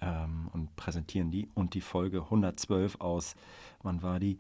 [0.01, 1.49] ähm, und präsentieren die.
[1.55, 3.35] Und die Folge 112 aus,
[3.83, 4.39] wann war die?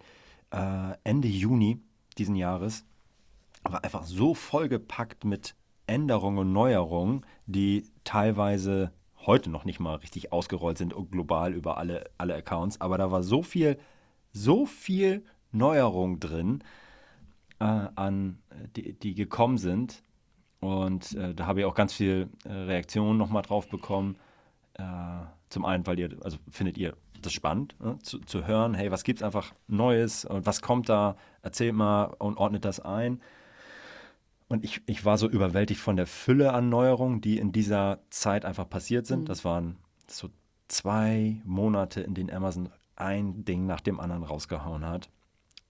[0.51, 1.81] Äh, Ende Juni
[2.17, 2.85] diesen Jahres
[3.63, 5.55] war einfach so vollgepackt mit
[5.87, 8.93] Änderungen und Neuerungen, die teilweise
[9.27, 12.81] heute noch nicht mal richtig ausgerollt sind global über alle, alle Accounts.
[12.81, 13.79] Aber da war so viel,
[14.33, 16.63] so viel Neuerung drin,
[17.61, 18.39] äh, an,
[18.77, 20.03] die, die gekommen sind.
[20.61, 24.17] Und äh, da habe ich auch ganz viel äh, Reaktionen nochmal drauf bekommen.
[24.75, 24.85] Äh,
[25.49, 27.99] zum einen, weil ihr, also findet ihr das spannend, ne?
[28.03, 31.17] zu, zu hören, hey, was gibt es einfach Neues und was kommt da?
[31.43, 33.21] Erzählt mal und ordnet das ein.
[34.49, 38.45] Und ich, ich war so überwältigt von der Fülle an Neuerungen, die in dieser Zeit
[38.45, 39.21] einfach passiert sind.
[39.21, 39.27] Mhm.
[39.27, 40.31] Das waren so
[40.69, 45.11] zwei Monate, in denen Amazon ein Ding nach dem anderen rausgehauen hat.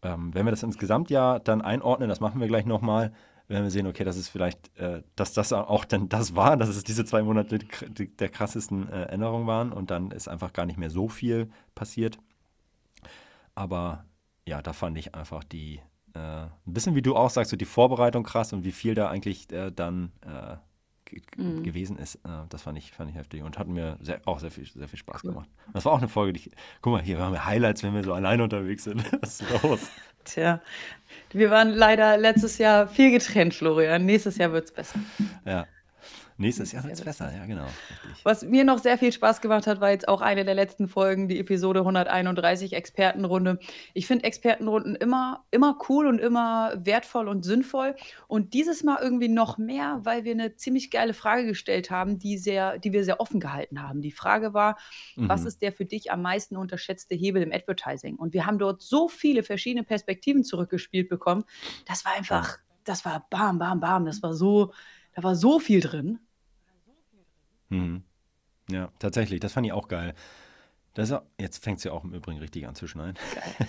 [0.03, 3.13] Ähm, wenn wir das insgesamt ja dann einordnen, das machen wir gleich nochmal,
[3.49, 6.69] werden wir sehen, okay, das ist vielleicht, äh, dass das auch dann das war, dass
[6.69, 10.67] es diese zwei Monate die, der krassesten äh, Änderungen waren und dann ist einfach gar
[10.67, 12.19] nicht mehr so viel passiert.
[13.55, 14.05] Aber
[14.47, 15.81] ja, da fand ich einfach die,
[16.19, 19.09] äh, ein bisschen wie du auch sagst, so die Vorbereitung krass und wie viel da
[19.09, 20.57] eigentlich äh, dann äh,
[21.37, 21.63] mhm.
[21.63, 22.17] gewesen ist.
[22.17, 24.89] Äh, das fand ich, fand ich heftig und hat mir sehr, auch sehr viel, sehr
[24.89, 25.31] viel Spaß cool.
[25.31, 25.49] gemacht.
[25.73, 26.51] Das war auch eine Folge, die ich,
[26.83, 29.05] guck mal, hier haben wir Highlights, wenn wir so alleine unterwegs sind.
[29.23, 29.91] Was ist los?
[30.25, 30.61] Tja,
[31.33, 34.05] wir waren leider letztes Jahr viel getrennt, Florian.
[34.05, 34.99] Nächstes Jahr wird es besser.
[35.47, 35.67] Ja.
[36.41, 37.65] Nächstes Jahr wird es besser, ja, genau.
[37.65, 38.25] Richtig.
[38.25, 41.27] Was mir noch sehr viel Spaß gemacht hat, war jetzt auch eine der letzten Folgen,
[41.27, 43.59] die Episode 131, Expertenrunde.
[43.93, 47.97] Ich finde Expertenrunden immer, immer cool und immer wertvoll und sinnvoll.
[48.29, 52.39] Und dieses Mal irgendwie noch mehr, weil wir eine ziemlich geile Frage gestellt haben, die,
[52.39, 54.01] sehr, die wir sehr offen gehalten haben.
[54.01, 54.79] Die Frage war,
[55.17, 55.29] mhm.
[55.29, 58.15] was ist der für dich am meisten unterschätzte Hebel im Advertising?
[58.15, 61.43] Und wir haben dort so viele verschiedene Perspektiven zurückgespielt bekommen.
[61.85, 64.07] Das war einfach, das war bam, bam, bam.
[64.07, 64.73] Das war so,
[65.17, 66.21] da war so viel drin.
[67.69, 68.03] Mhm.
[68.71, 70.15] Ja, tatsächlich, das fand ich auch geil.
[70.95, 73.17] Das auch, jetzt fängt es ja auch im Übrigen richtig an zu schneien.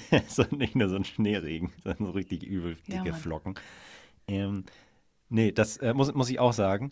[0.10, 0.24] Geil.
[0.28, 3.56] so, nicht nur so ein Schneeregen, sondern so richtig übel dicke ja, Flocken.
[4.28, 4.64] Ähm,
[5.30, 6.92] nee, das äh, muss, muss ich auch sagen.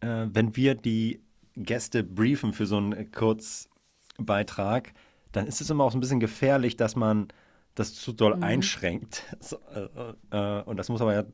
[0.00, 1.22] Äh, wenn wir die
[1.56, 4.92] Gäste briefen für so einen Kurzbeitrag,
[5.32, 7.28] dann ist es immer auch so ein bisschen gefährlich, dass man
[7.74, 8.42] das zu doll mhm.
[8.42, 9.24] einschränkt.
[9.40, 11.24] So, äh, äh, und das muss aber ja,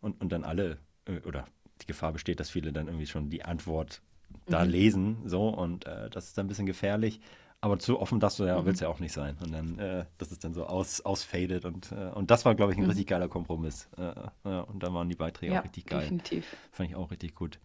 [0.00, 1.46] und, und dann alle, äh, oder
[1.82, 4.02] die Gefahr besteht, dass viele dann irgendwie schon die Antwort
[4.46, 4.70] da mhm.
[4.70, 7.20] lesen, so und äh, das ist dann ein bisschen gefährlich.
[7.60, 8.66] Aber zu offen das du ja, mhm.
[8.66, 9.36] willst ja auch nicht sein.
[9.40, 12.72] Und dann, äh, das ist dann so aus, ausfadet und, äh, und das war, glaube
[12.72, 12.90] ich, ein mhm.
[12.90, 13.88] richtig geiler Kompromiss.
[13.96, 14.10] Äh,
[14.48, 16.02] äh, und da waren die Beiträge ja, auch richtig geil.
[16.02, 16.44] Definitiv.
[16.70, 17.58] Fand ich auch richtig gut.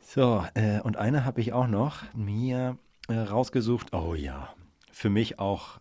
[0.00, 2.76] So, äh, und eine habe ich auch noch mir
[3.08, 3.94] rausgesucht.
[3.94, 4.52] Oh ja,
[4.90, 5.78] für mich auch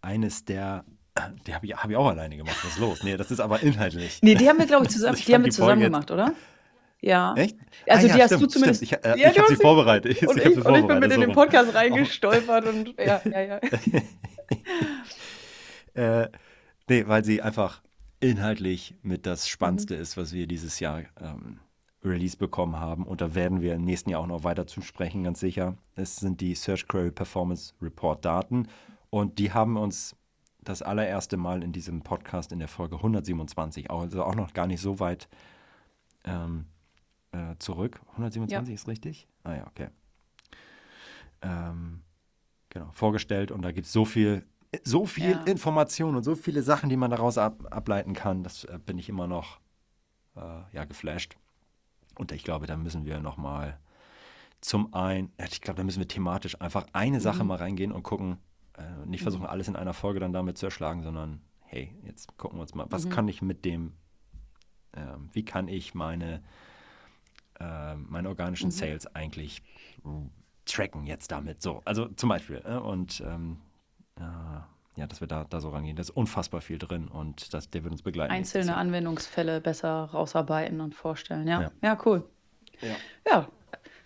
[0.00, 0.84] eines der
[1.46, 2.56] die habe ich, hab ich auch alleine gemacht.
[2.62, 3.02] Was ist los?
[3.02, 4.18] Nee, das ist aber inhaltlich.
[4.22, 6.34] Nee, die haben wir, glaube ich, zusammen, die haben wir zusammen gemacht, oder?
[7.06, 7.34] Ja.
[7.36, 7.56] Echt?
[7.86, 8.84] Also, ah, ja, die hast stimmt, du zumindest.
[8.84, 9.06] Stimmt.
[9.06, 10.16] Ich, äh, ja, ich habe sie vorbereitet.
[10.16, 13.40] Ich, und, ich, ich, und ich bin mit in den Podcast reingestolpert und ja, ja,
[13.42, 13.60] ja.
[16.22, 16.28] äh,
[16.88, 17.80] nee, weil sie einfach
[18.18, 20.00] inhaltlich mit das Spannendste mhm.
[20.02, 21.60] ist, was wir dieses Jahr ähm,
[22.04, 23.04] Release bekommen haben.
[23.04, 25.76] Und da werden wir im nächsten Jahr auch noch weiter zu sprechen, ganz sicher.
[25.94, 28.66] Es sind die Search Query Performance Report Daten.
[29.10, 30.16] Und die haben uns
[30.60, 34.80] das allererste Mal in diesem Podcast in der Folge 127, also auch noch gar nicht
[34.80, 35.28] so weit
[36.24, 36.66] ähm,
[37.36, 38.00] äh, zurück.
[38.12, 38.74] 127 ja.
[38.74, 39.28] ist richtig?
[39.44, 39.88] Ah ja, okay.
[41.42, 42.02] Ähm,
[42.70, 44.46] genau, vorgestellt und da gibt es so viel,
[44.84, 45.42] so viel ja.
[45.44, 48.42] Information und so viele Sachen, die man daraus ab, ableiten kann.
[48.42, 49.60] Das äh, bin ich immer noch
[50.36, 51.36] äh, ja, geflasht.
[52.18, 53.78] Und ich glaube, da müssen wir nochmal
[54.60, 57.48] zum einen, ich glaube, da müssen wir thematisch einfach eine Sache mhm.
[57.48, 58.38] mal reingehen und gucken,
[58.78, 59.50] äh, nicht versuchen, mhm.
[59.50, 62.86] alles in einer Folge dann damit zu erschlagen, sondern hey, jetzt gucken wir uns mal,
[62.90, 63.10] was mhm.
[63.10, 63.92] kann ich mit dem,
[64.92, 65.00] äh,
[65.32, 66.42] wie kann ich meine
[67.60, 68.72] äh, meine organischen mhm.
[68.72, 69.62] Sales eigentlich
[70.66, 71.62] tracken jetzt damit.
[71.62, 72.62] So, also zum Beispiel.
[72.64, 73.58] Äh, und ähm,
[74.18, 74.22] äh,
[74.96, 75.96] ja, dass wir da, da so rangehen.
[75.96, 78.32] Da ist unfassbar viel drin und das, der wird uns begleiten.
[78.32, 81.46] Einzelne Anwendungsfälle besser rausarbeiten und vorstellen.
[81.46, 82.24] Ja, ja, ja cool.
[82.80, 82.96] Ja.
[83.30, 83.48] ja.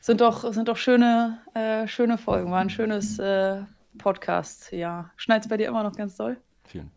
[0.01, 2.51] sind doch, sind doch schöne, äh, schöne Folgen.
[2.51, 3.63] War ein schönes äh,
[3.99, 4.73] Podcast.
[4.73, 5.11] Ja.
[5.17, 6.37] Schneit es bei dir immer noch ganz doll?
[6.65, 6.91] Vielen.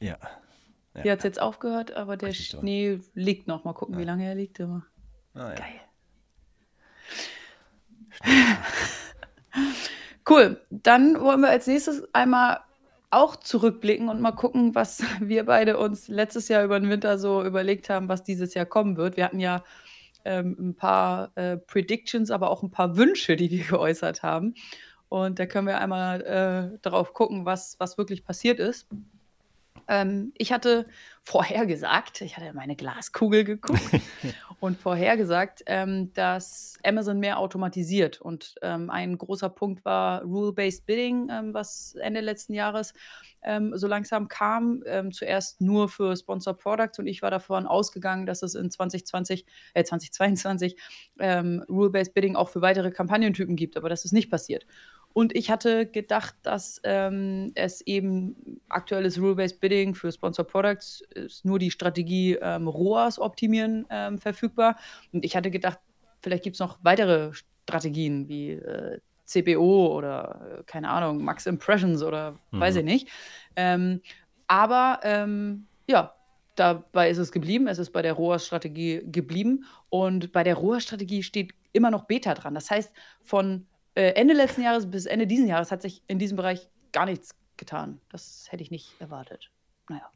[0.00, 0.18] Ja.
[0.94, 1.02] ja.
[1.02, 3.64] Hier hat es jetzt aufgehört, aber der Schnee liegt noch.
[3.64, 4.00] Mal gucken, ja.
[4.00, 4.84] wie lange er liegt immer.
[5.36, 5.54] Ah, ja.
[5.54, 5.80] Geil.
[10.28, 10.60] cool.
[10.70, 12.60] Dann wollen wir als nächstes einmal
[13.10, 17.44] auch zurückblicken und mal gucken, was wir beide uns letztes Jahr über den Winter so
[17.44, 19.16] überlegt haben, was dieses Jahr kommen wird.
[19.16, 19.62] Wir hatten ja
[20.24, 24.54] ähm, ein paar äh, Predictions, aber auch ein paar Wünsche, die wir geäußert haben.
[25.08, 28.88] Und da können wir einmal äh, darauf gucken, was, was wirklich passiert ist.
[29.88, 30.86] Ähm, ich hatte
[31.22, 33.80] vorhergesagt, ich hatte meine Glaskugel geguckt
[34.58, 38.20] und vorhergesagt, ähm, dass Amazon mehr automatisiert.
[38.20, 42.94] Und ähm, ein großer Punkt war Rule-Based Bidding, ähm, was Ende letzten Jahres
[43.42, 44.82] ähm, so langsam kam.
[44.86, 49.44] Ähm, zuerst nur für Sponsor Products und ich war davon ausgegangen, dass es in 2020,
[49.74, 50.76] äh, 2022
[51.18, 54.66] Rule-Based Bidding auch für weitere Kampagnentypen gibt, aber das ist nicht passiert.
[55.16, 61.42] Und ich hatte gedacht, dass ähm, es eben aktuelles Rule-Based Bidding für Sponsor Products ist
[61.42, 64.76] nur die Strategie ähm, ROAS optimieren ähm, verfügbar.
[65.14, 65.78] Und ich hatte gedacht,
[66.20, 72.02] vielleicht gibt es noch weitere Strategien wie äh, CPO oder äh, keine Ahnung, Max Impressions
[72.02, 72.60] oder mhm.
[72.60, 73.08] weiß ich nicht.
[73.56, 74.02] Ähm,
[74.48, 76.14] aber ähm, ja,
[76.56, 77.68] dabei ist es geblieben.
[77.68, 79.64] Es ist bei der ROAS-Strategie geblieben.
[79.88, 82.54] Und bei der ROAS-Strategie steht immer noch Beta dran.
[82.54, 83.66] Das heißt, von
[83.96, 87.34] äh, Ende letzten Jahres bis Ende diesen Jahres hat sich in diesem Bereich gar nichts
[87.56, 88.00] getan.
[88.10, 89.50] Das hätte ich nicht erwartet.
[89.88, 90.10] Naja.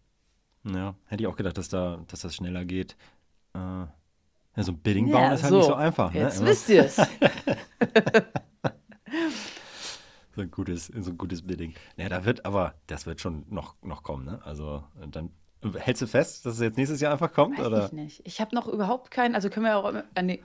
[0.65, 2.97] Ja, hätte ich auch gedacht, dass, da, dass das schneller geht.
[3.55, 3.89] Äh, ja,
[4.57, 5.57] so ein Bidding ja, bauen ist halt so.
[5.59, 6.13] nicht so einfach.
[6.13, 6.21] Ne?
[6.21, 6.47] Jetzt ne?
[6.49, 6.97] wisst ihr es.
[10.35, 11.75] so ein gutes, so ein gutes Bidding.
[11.97, 14.41] Naja, da wird aber, das wird schon noch, noch kommen, ne?
[14.45, 15.31] Also dann
[15.77, 17.59] Hältst du fest, dass es jetzt nächstes Jahr einfach kommt?
[17.59, 17.87] Weiß oder?
[17.87, 18.23] ich nicht.
[18.25, 20.43] Ich habe noch überhaupt keinen, also können wir auch, äh, nee,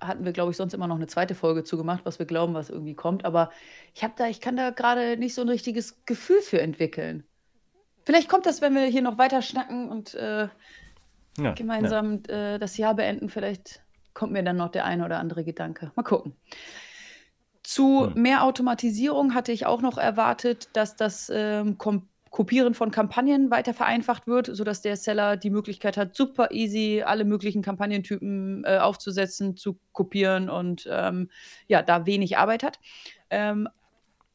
[0.00, 2.68] hatten wir glaube ich sonst immer noch eine zweite Folge zugemacht, was wir glauben, was
[2.68, 3.24] irgendwie kommt.
[3.24, 3.50] Aber
[3.94, 7.24] ich habe da, ich kann da gerade nicht so ein richtiges Gefühl für entwickeln.
[8.04, 10.48] Vielleicht kommt das, wenn wir hier noch weiter schnacken und äh,
[11.38, 12.54] ja, gemeinsam ja.
[12.54, 13.30] Äh, das Jahr beenden.
[13.30, 15.92] Vielleicht kommt mir dann noch der eine oder andere Gedanke.
[15.94, 16.34] Mal gucken.
[17.62, 18.20] Zu hm.
[18.20, 23.74] mehr Automatisierung hatte ich auch noch erwartet, dass das ähm, kommt Kopieren von Kampagnen weiter
[23.74, 29.56] vereinfacht wird, sodass der Seller die Möglichkeit hat, super easy alle möglichen Kampagnentypen äh, aufzusetzen,
[29.56, 31.30] zu kopieren und ähm,
[31.66, 32.78] ja, da wenig Arbeit hat.
[33.30, 33.68] Ähm,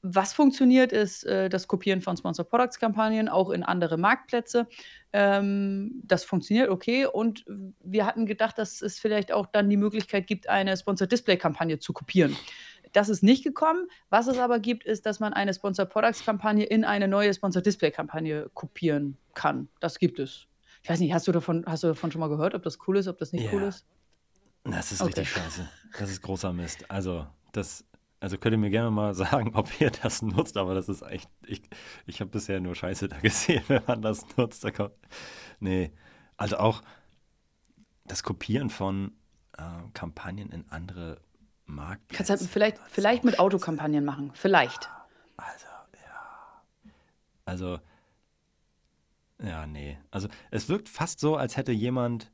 [0.06, 4.68] was funktioniert, ist äh, das Kopieren von Sponsor Products Kampagnen auch in andere Marktplätze.
[5.14, 7.06] Ähm, das funktioniert okay.
[7.06, 7.46] Und
[7.82, 11.80] wir hatten gedacht, dass es vielleicht auch dann die Möglichkeit gibt, eine Sponsor Display Kampagne
[11.80, 12.36] zu kopieren.
[12.94, 13.88] Das ist nicht gekommen.
[14.10, 17.62] Was es aber gibt, ist, dass man eine Sponsor Products Kampagne in eine neue Sponsor
[17.62, 19.68] Display Kampagne kopieren kann.
[19.80, 20.48] Das gibt es.
[20.84, 22.98] Ich weiß nicht, hast du davon, hast du davon schon mal gehört, ob das cool
[22.98, 23.54] ist, ob das nicht ja.
[23.54, 23.86] cool ist?
[24.64, 25.10] Das ist okay.
[25.10, 25.70] richtig scheiße.
[25.98, 26.90] Das ist großer Mist.
[26.90, 27.84] Also, das,
[28.20, 31.30] also könnt ihr mir gerne mal sagen, ob ihr das nutzt, aber das ist echt,
[31.46, 31.62] ich,
[32.06, 34.64] ich habe bisher nur Scheiße da gesehen, wenn man das nutzt.
[34.64, 34.94] Da kommt,
[35.60, 35.92] nee,
[36.38, 36.82] also auch
[38.06, 39.14] das Kopieren von
[39.58, 41.22] äh, Kampagnen in andere
[41.76, 42.18] Marktplätze.
[42.18, 44.32] Kannst halt vielleicht, vielleicht mit Autokampagnen machen.
[44.34, 44.90] Vielleicht.
[45.38, 46.62] Also, ja.
[47.46, 47.80] Also,
[49.42, 49.98] ja, nee.
[50.12, 52.32] Also, es wirkt fast so, als hätte jemand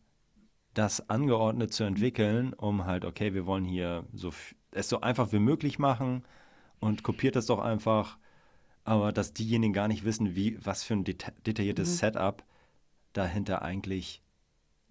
[0.74, 4.32] das angeordnet zu entwickeln, um halt, okay, wir wollen hier so
[4.72, 6.24] es so einfach wie möglich machen
[6.80, 8.18] und kopiert das doch einfach.
[8.84, 11.96] Aber dass diejenigen gar nicht wissen, wie, was für ein deta detailliertes mhm.
[11.96, 12.44] Setup
[13.14, 14.22] dahinter eigentlich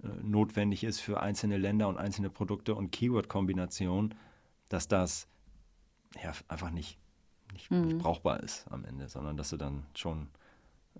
[0.02, 4.14] äh, notwendig ist für einzelne Länder und einzelne Produkte und Keyword-Kombinationen
[4.68, 5.26] dass das
[6.22, 6.98] ja einfach nicht,
[7.52, 7.82] nicht, mhm.
[7.82, 10.28] nicht, brauchbar ist am Ende, sondern dass du dann schon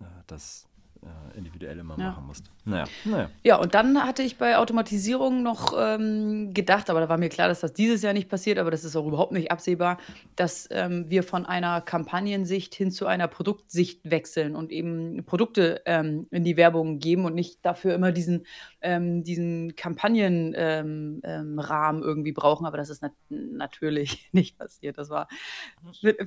[0.00, 0.66] äh, das
[1.02, 2.10] äh, individuell immer ja.
[2.10, 2.50] machen musst.
[2.64, 3.30] Naja, naja.
[3.44, 7.48] Ja, und dann hatte ich bei Automatisierung noch ähm, gedacht, aber da war mir klar,
[7.48, 9.98] dass das dieses Jahr nicht passiert, aber das ist auch überhaupt nicht absehbar,
[10.34, 16.26] dass ähm, wir von einer Kampagnensicht hin zu einer Produktsicht wechseln und eben Produkte ähm,
[16.30, 18.44] in die Werbung geben und nicht dafür immer diesen,
[18.80, 22.66] ähm, diesen Kampagnenrahmen ähm, ähm, irgendwie brauchen.
[22.66, 24.98] Aber das ist nat natürlich nicht passiert.
[24.98, 25.28] Das war,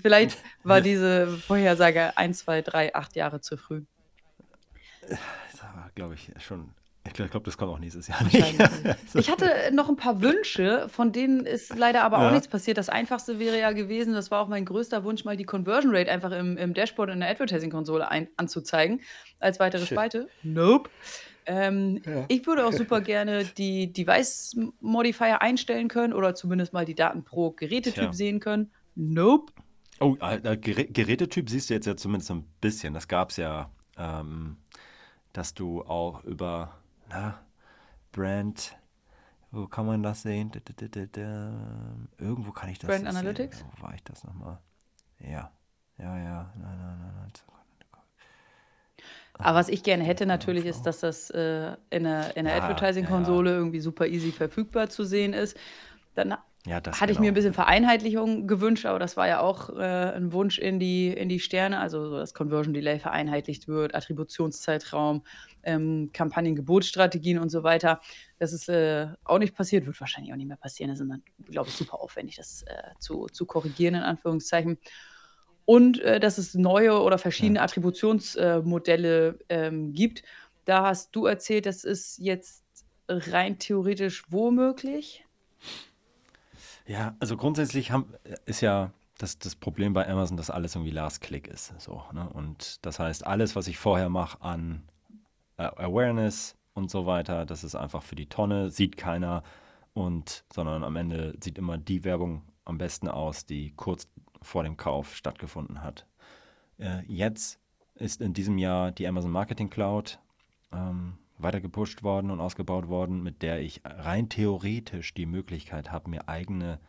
[0.02, 3.84] vielleicht war diese Vorhersage ein, zwei, drei, acht Jahre zu früh.
[5.96, 6.70] Glaube ich, schon.
[7.06, 8.36] Ich glaube, glaub, das kommt auch nächstes Jahr nicht.
[9.16, 12.32] ich hatte noch ein paar Wünsche, von denen ist leider aber auch ja.
[12.32, 12.78] nichts passiert.
[12.78, 16.12] Das einfachste wäre ja gewesen, das war auch mein größter Wunsch, mal die Conversion Rate
[16.12, 19.02] einfach im, im Dashboard in der Advertising-Konsole anzuzeigen,
[19.40, 19.96] als weitere Shit.
[19.96, 20.30] Spalte.
[20.44, 20.92] Nope.
[21.48, 22.26] Ähm, ja.
[22.28, 27.24] Ich würde auch super gerne die Device Modifier einstellen können oder zumindest mal die Daten
[27.24, 28.14] pro Gerätetyp Tja.
[28.14, 28.72] sehen können.
[28.96, 29.52] Nope.
[30.00, 32.94] Oh, äh, Gerätetyp siehst du jetzt ja zumindest ein bisschen.
[32.94, 34.58] Das gab es ja ähm,
[35.34, 36.78] dass du auch über
[37.10, 37.40] na,
[38.12, 38.78] Brand,
[39.52, 40.52] wo kann man das sehen?
[42.18, 43.60] Irgendwo kann ich das Brand Analytics?
[43.60, 43.68] Sehen.
[43.78, 44.60] Wo war ich das nochmal?
[45.20, 45.52] Ja,
[45.98, 46.54] ja, ja.
[46.56, 47.32] Nein, nein, nein, nein.
[49.34, 52.64] Aber was ich gerne hätte natürlich ist, dass das äh, in der, in der ja,
[52.64, 53.60] Advertising-Konsole ja, ja.
[53.60, 55.58] irgendwie super easy verfügbar zu sehen ist.
[56.16, 56.36] Dann
[56.68, 59.82] ja, das Hatte ich mir ein bisschen Vereinheitlichung gewünscht, aber das war ja auch äh,
[59.82, 65.24] ein Wunsch in die, in die Sterne, also so, dass Conversion Delay vereinheitlicht wird, Attributionszeitraum,
[65.64, 68.00] ähm, Kampagnengebotsstrategien und so weiter.
[68.38, 70.92] Das ist äh, auch nicht passiert, wird wahrscheinlich auch nicht mehr passieren.
[70.92, 71.10] Das ist,
[71.50, 74.78] glaube ich, super aufwendig, das äh, zu, zu korrigieren, in Anführungszeichen.
[75.66, 77.64] Und äh, dass es neue oder verschiedene ja.
[77.64, 80.22] Attributionsmodelle ähm, gibt.
[80.66, 82.64] Da hast du erzählt, das ist jetzt
[83.08, 85.26] rein theoretisch womöglich.
[86.92, 88.14] Ja, also grundsätzlich haben,
[88.46, 91.74] ist ja das, das Problem bei Amazon, dass alles irgendwie Last Click ist.
[91.80, 92.28] So, ne?
[92.28, 94.84] Und das heißt, alles, was ich vorher mache an
[95.56, 99.42] äh, Awareness und so weiter, das ist einfach für die Tonne, sieht keiner
[99.94, 104.10] und sondern am Ende sieht immer die Werbung am besten aus, die kurz
[104.42, 106.06] vor dem Kauf stattgefunden hat.
[106.78, 107.58] Äh, jetzt
[107.96, 110.20] ist in diesem Jahr die Amazon Marketing Cloud
[110.74, 116.10] ähm, weiter gepusht worden und ausgebaut worden, mit der ich rein theoretisch die Möglichkeit habe,
[116.10, 116.80] mir eigene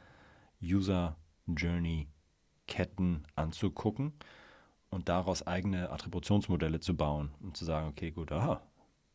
[0.62, 2.08] User Journey
[2.66, 4.12] Ketten anzugucken
[4.90, 8.62] und daraus eigene Attributionsmodelle zu bauen und zu sagen, okay, gut, aha,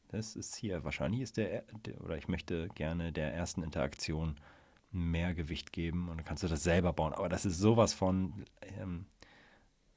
[0.10, 4.36] das ist hier, wahrscheinlich ist der, der oder ich möchte gerne der ersten Interaktion
[4.91, 7.13] mehr Gewicht geben und dann kannst du das selber bauen.
[7.13, 8.45] Aber das ist sowas von
[8.80, 9.06] ähm,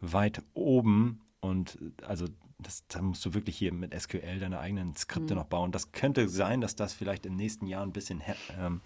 [0.00, 2.26] weit oben und also
[2.58, 5.40] das, da musst du wirklich hier mit SQL deine eigenen Skripte mhm.
[5.40, 5.72] noch bauen.
[5.72, 8.22] Das könnte sein, dass das vielleicht im nächsten Jahr ein bisschen
[8.58, 8.80] ähm,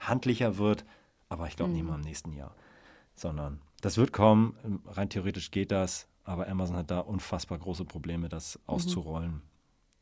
[0.00, 0.84] handlicher wird,
[1.28, 1.76] aber ich glaube mhm.
[1.76, 2.54] nicht mal im nächsten Jahr,
[3.14, 4.82] sondern das wird kommen.
[4.86, 8.62] Rein theoretisch geht das, aber Amazon hat da unfassbar große Probleme, das mhm.
[8.66, 9.42] auszurollen.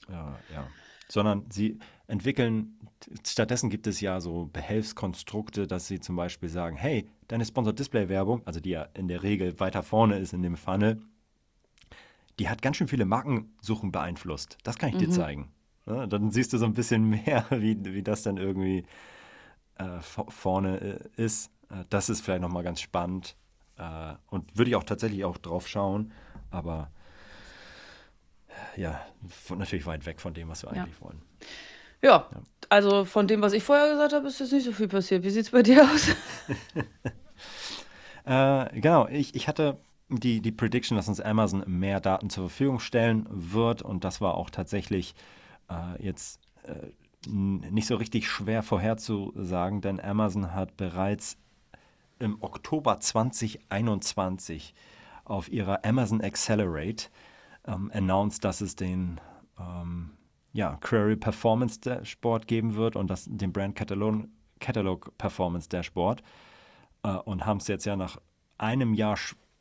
[0.09, 0.67] Ja, ja.
[1.09, 2.81] Sondern sie entwickeln,
[3.25, 8.09] stattdessen gibt es ja so Behelfskonstrukte, dass sie zum Beispiel sagen, hey, deine Sponsored Display
[8.09, 11.01] Werbung, also die ja in der Regel weiter vorne ist in dem Funnel,
[12.39, 14.59] die hat ganz schön viele Markensuchen beeinflusst.
[14.63, 15.01] Das kann ich mhm.
[15.01, 15.53] dir zeigen.
[15.87, 18.85] Ja, dann siehst du so ein bisschen mehr, wie, wie das dann irgendwie
[19.77, 21.51] äh, vorne äh, ist.
[21.71, 23.37] Äh, das ist vielleicht nochmal ganz spannend.
[23.79, 26.13] Äh, und würde ich auch tatsächlich auch drauf schauen.
[26.51, 26.91] Aber
[28.77, 29.01] ja,
[29.55, 30.83] natürlich weit weg von dem, was wir ja.
[30.83, 31.23] eigentlich wollen.
[32.03, 34.89] Ja, ja, also von dem, was ich vorher gesagt habe, ist jetzt nicht so viel
[34.89, 35.25] passiert.
[35.25, 36.09] Wie sieht es bei dir aus?
[38.25, 42.81] äh, genau, ich, ich hatte die, die Prediction, dass uns Amazon mehr Daten zur Verfügung
[42.81, 43.83] stellen wird.
[43.83, 45.15] Und das war auch tatsächlich
[45.69, 46.89] äh, jetzt äh,
[47.29, 51.37] nicht so richtig schwer vorherzusagen, denn Amazon hat bereits
[52.19, 54.75] im Oktober 2021
[55.25, 57.09] auf ihrer Amazon Accelerate
[57.67, 59.21] ähm, announced, dass es den
[59.59, 60.11] ähm,
[60.53, 64.29] ja, Query Performance Dashboard geben wird und das, den Brand Catalog,
[64.61, 66.23] Catalog Performance Dashboard.
[67.03, 68.19] Äh, und haben es jetzt ja nach
[68.57, 69.17] einem Jahr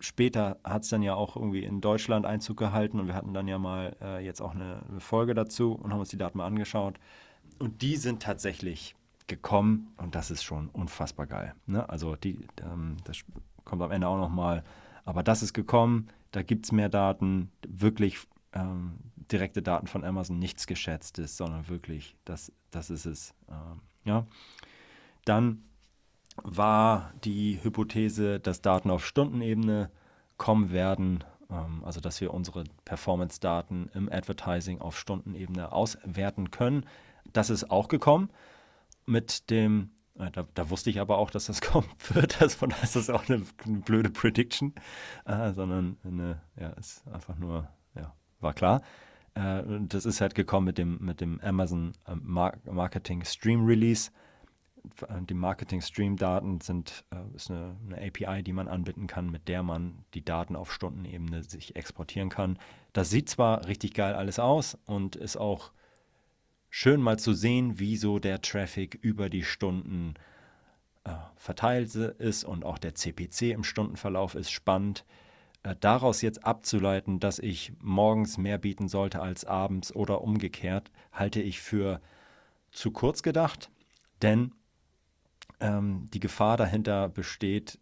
[0.06, 3.48] später hat es dann ja auch irgendwie in Deutschland Einzug gehalten und wir hatten dann
[3.48, 6.46] ja mal äh, jetzt auch eine, eine, Folge dazu und haben uns die Daten mal
[6.46, 7.00] angeschaut.
[7.60, 8.96] Und die sind tatsächlich
[9.28, 11.56] gekommen und das ist schon unfassbar geil.
[11.66, 11.88] Ne?
[11.90, 13.18] Also die, ähm, das
[13.64, 14.64] kommt am Ende auch nochmal.
[15.04, 18.20] Aber das ist gekommen, da gibt es mehr Daten, wirklich
[18.54, 18.98] ähm,
[19.32, 23.34] direkte Daten von Amazon, nichts Geschätztes, sondern wirklich, das, das ist es.
[23.50, 24.28] Ähm, ja.
[25.26, 25.64] Dann
[26.44, 29.90] war die Hypothese, dass Daten auf Stundenebene
[30.38, 36.86] kommen werden, ähm, also dass wir unsere Performance-Daten im Advertising auf Stundenebene auswerten können.
[37.32, 38.30] Das ist auch gekommen
[39.06, 42.84] mit dem, äh, da, da, wusste ich aber auch, dass das kommen wird, von daher
[42.84, 44.74] ist das auch eine, eine blöde Prediction,
[45.26, 48.82] äh, sondern eine, ja, ist einfach nur, ja, war klar.
[49.36, 54.12] Äh, das ist halt gekommen mit dem, mit dem Amazon Marketing Stream Release
[55.30, 60.06] die Marketing-Stream-Daten sind äh, ist eine, eine, API, die man anbinden kann, mit der man
[60.14, 62.58] die Daten auf Stundenebene sich exportieren kann.
[62.94, 65.72] Das sieht zwar richtig geil alles aus und ist auch
[66.70, 70.16] schön mal zu sehen, wie so der Traffic über die Stunden
[71.06, 75.06] äh, verteilt ist und auch der CPC im Stundenverlauf ist spannend.
[75.64, 81.42] Äh, daraus jetzt abzuleiten, dass ich morgens mehr bieten sollte als abends oder umgekehrt, halte
[81.42, 82.02] ich für
[82.72, 83.72] zu kurz gedacht,
[84.22, 84.52] denn
[85.66, 87.80] ähm, die Gefahr dahinter besteht,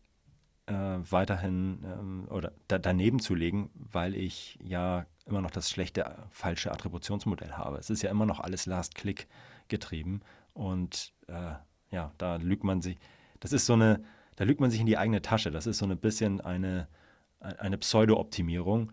[0.65, 6.28] äh, weiterhin ähm, oder da, daneben zu legen, weil ich ja immer noch das schlechte,
[6.32, 7.78] falsche Attributionsmodell habe.
[7.78, 9.28] Es ist ja immer noch alles Last-Click
[9.67, 10.22] getrieben
[10.54, 11.54] und äh,
[11.91, 12.98] ja, da lügt man sich,
[13.39, 14.04] das ist so eine,
[14.36, 15.52] da lügt man sich in die eigene Tasche.
[15.52, 16.88] Das ist so ein bisschen eine,
[17.39, 18.91] eine Pseudo-Optimierung.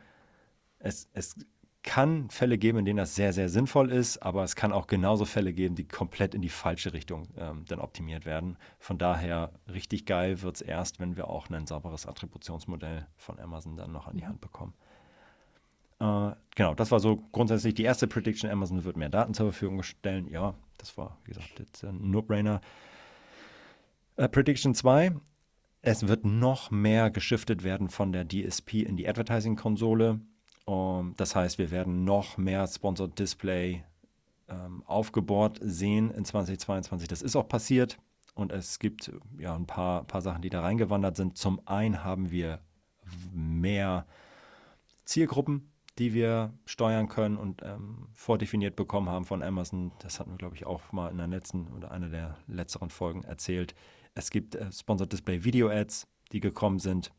[0.78, 1.36] Es, es
[1.82, 5.24] kann Fälle geben, in denen das sehr, sehr sinnvoll ist, aber es kann auch genauso
[5.24, 8.58] Fälle geben, die komplett in die falsche Richtung ähm, dann optimiert werden.
[8.78, 13.76] Von daher richtig geil wird es erst, wenn wir auch ein sauberes Attributionsmodell von Amazon
[13.76, 14.26] dann noch an die.
[14.26, 14.74] Hand bekommen.
[16.00, 18.50] Äh, genau, das war so grundsätzlich die erste Prediction.
[18.50, 20.28] Amazon wird mehr Daten zur Verfügung stellen.
[20.28, 22.60] Ja, das war, wie gesagt, jetzt ein No-Brainer.
[24.16, 25.12] Äh, Prediction 2,
[25.82, 30.20] es wird noch mehr geschiftet werden von der DSP in die Advertising-Konsole.
[30.70, 33.82] Um, das heißt, wir werden noch mehr Sponsored Display
[34.48, 37.08] ähm, aufgebohrt sehen in 2022.
[37.08, 37.98] Das ist auch passiert
[38.34, 41.36] und es gibt ja ein paar, paar Sachen, die da reingewandert sind.
[41.36, 42.60] Zum einen haben wir
[43.32, 44.06] mehr
[45.06, 49.90] Zielgruppen, die wir steuern können und ähm, vordefiniert bekommen haben von Amazon.
[49.98, 53.24] Das hatten wir, glaube ich, auch mal in der letzten oder einer der letzteren Folgen
[53.24, 53.74] erzählt.
[54.14, 57.10] Es gibt äh, Sponsored Display Video Ads, die gekommen sind.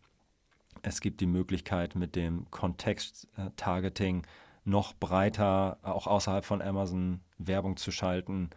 [0.82, 4.26] Es gibt die Möglichkeit, mit dem Kontext-Targeting
[4.64, 8.50] noch breiter, auch außerhalb von Amazon, Werbung zu schalten.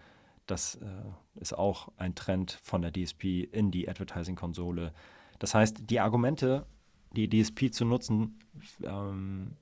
[0.46, 4.92] Das äh, ist auch ein Trend von der DSP in die Advertising-Konsole.
[5.38, 6.66] Das heißt, die Argumente,
[7.12, 8.38] die DSP zu nutzen,
[8.82, 9.56] ähm,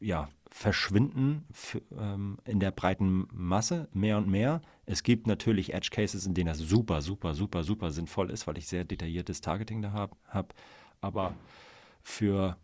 [0.00, 1.44] ja, verschwinden
[1.98, 4.62] ähm, in der breiten Masse mehr und mehr.
[4.86, 8.56] Es gibt natürlich Edge Cases, in denen das super, super, super, super sinnvoll ist, weil
[8.58, 10.16] ich sehr detailliertes Targeting da habe.
[10.28, 10.54] Hab
[11.00, 11.34] aber
[12.02, 12.56] für,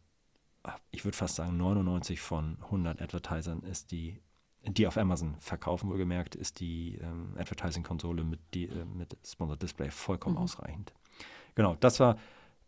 [0.90, 4.20] ich würde fast sagen, 99 von 100 Advertisern ist die
[4.64, 9.90] die auf Amazon verkaufen, wohlgemerkt, ist die ähm, Advertising-Konsole mit, die, äh, mit Sponsored Display
[9.90, 10.42] vollkommen mhm.
[10.42, 10.92] ausreichend.
[11.54, 12.16] Genau, das war,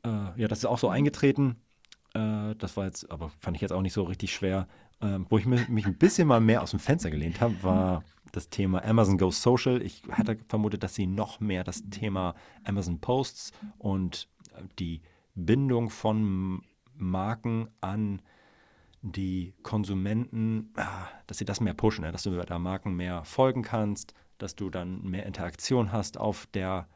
[0.04, 1.56] äh, ja, das ist auch so eingetreten.
[2.14, 4.66] Äh, das war jetzt, aber fand ich jetzt auch nicht so richtig schwer.
[5.00, 8.04] Ähm, wo ich mich, mich ein bisschen mal mehr aus dem Fenster gelehnt habe, war
[8.32, 9.80] das Thema Amazon Goes Social.
[9.82, 12.34] Ich hatte vermutet, dass sie noch mehr das Thema
[12.64, 15.02] Amazon Posts und äh, die
[15.34, 16.62] Bindung von
[16.96, 18.22] Marken an
[19.02, 24.14] die Konsumenten, ah, dass sie das mehr pushen, dass du da Marken mehr folgen kannst,
[24.38, 26.88] dass du dann mehr Interaktion hast auf der,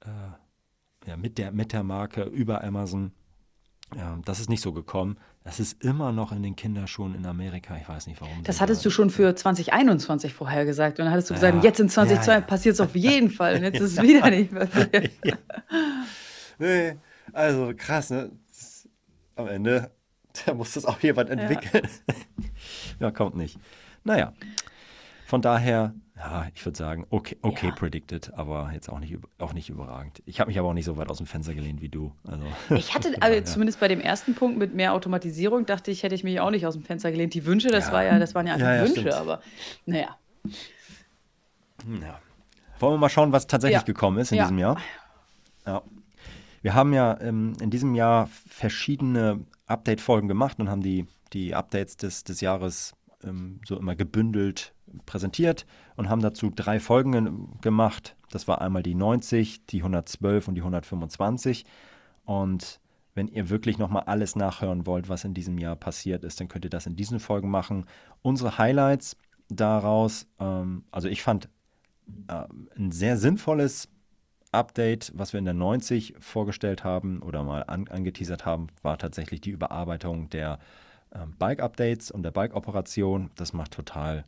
[0.00, 3.12] äh, ja, mit der, mit der Marke über Amazon.
[3.96, 5.18] Ja, das ist nicht so gekommen.
[5.42, 7.76] Das ist immer noch in den Kinderschuhen in Amerika.
[7.76, 8.42] Ich weiß nicht warum.
[8.44, 10.98] Das hattest du schon für 2021 vorhergesagt.
[10.98, 13.56] Und dann hattest du gesagt, ja, jetzt in 2022 ja, passiert es auf jeden Fall.
[13.56, 15.10] Und jetzt ist es wieder nicht passiert.
[16.58, 16.96] Nee,
[17.32, 18.30] also krass, ne?
[19.36, 19.90] Am Ende,
[20.46, 21.88] da muss das auch jemand entwickeln.
[23.00, 23.58] Ja, kommt nicht.
[24.04, 24.32] Naja,
[25.26, 27.74] von daher ja, ich würde sagen, okay, okay ja.
[27.74, 30.22] predicted, aber jetzt auch nicht, auch nicht überragend.
[30.26, 32.12] Ich habe mich aber auch nicht so weit aus dem Fenster gelehnt wie du.
[32.24, 32.44] Also,
[32.76, 33.44] ich hatte, also ja.
[33.44, 36.66] zumindest bei dem ersten Punkt mit mehr Automatisierung, dachte ich, hätte ich mich auch nicht
[36.66, 37.34] aus dem Fenster gelehnt.
[37.34, 37.92] Die Wünsche, das, ja.
[37.92, 39.14] War ja, das waren ja einfach Wünsche, stimmt.
[39.14, 39.40] aber
[39.86, 40.16] naja.
[40.44, 42.20] Ja.
[42.78, 44.78] Wollen wir mal schauen, was tatsächlich gekommen ist in diesem Jahr?
[45.66, 45.82] Ja.
[46.64, 51.98] Wir haben ja ähm, in diesem Jahr verschiedene Update-Folgen gemacht und haben die, die Updates
[51.98, 54.72] des, des Jahres ähm, so immer gebündelt
[55.04, 58.16] präsentiert und haben dazu drei Folgen gemacht.
[58.30, 61.66] Das war einmal die 90, die 112 und die 125.
[62.24, 62.80] Und
[63.14, 66.64] wenn ihr wirklich nochmal alles nachhören wollt, was in diesem Jahr passiert ist, dann könnt
[66.64, 67.84] ihr das in diesen Folgen machen.
[68.22, 69.18] Unsere Highlights
[69.50, 71.50] daraus, ähm, also ich fand
[72.28, 72.44] äh,
[72.78, 73.90] ein sehr sinnvolles
[74.54, 79.40] Update, was wir in der 90 vorgestellt haben oder mal an, angeteasert haben, war tatsächlich
[79.40, 80.58] die Überarbeitung der
[81.10, 83.30] äh, Bike-Updates und der Bike-Operation.
[83.36, 84.24] Das macht total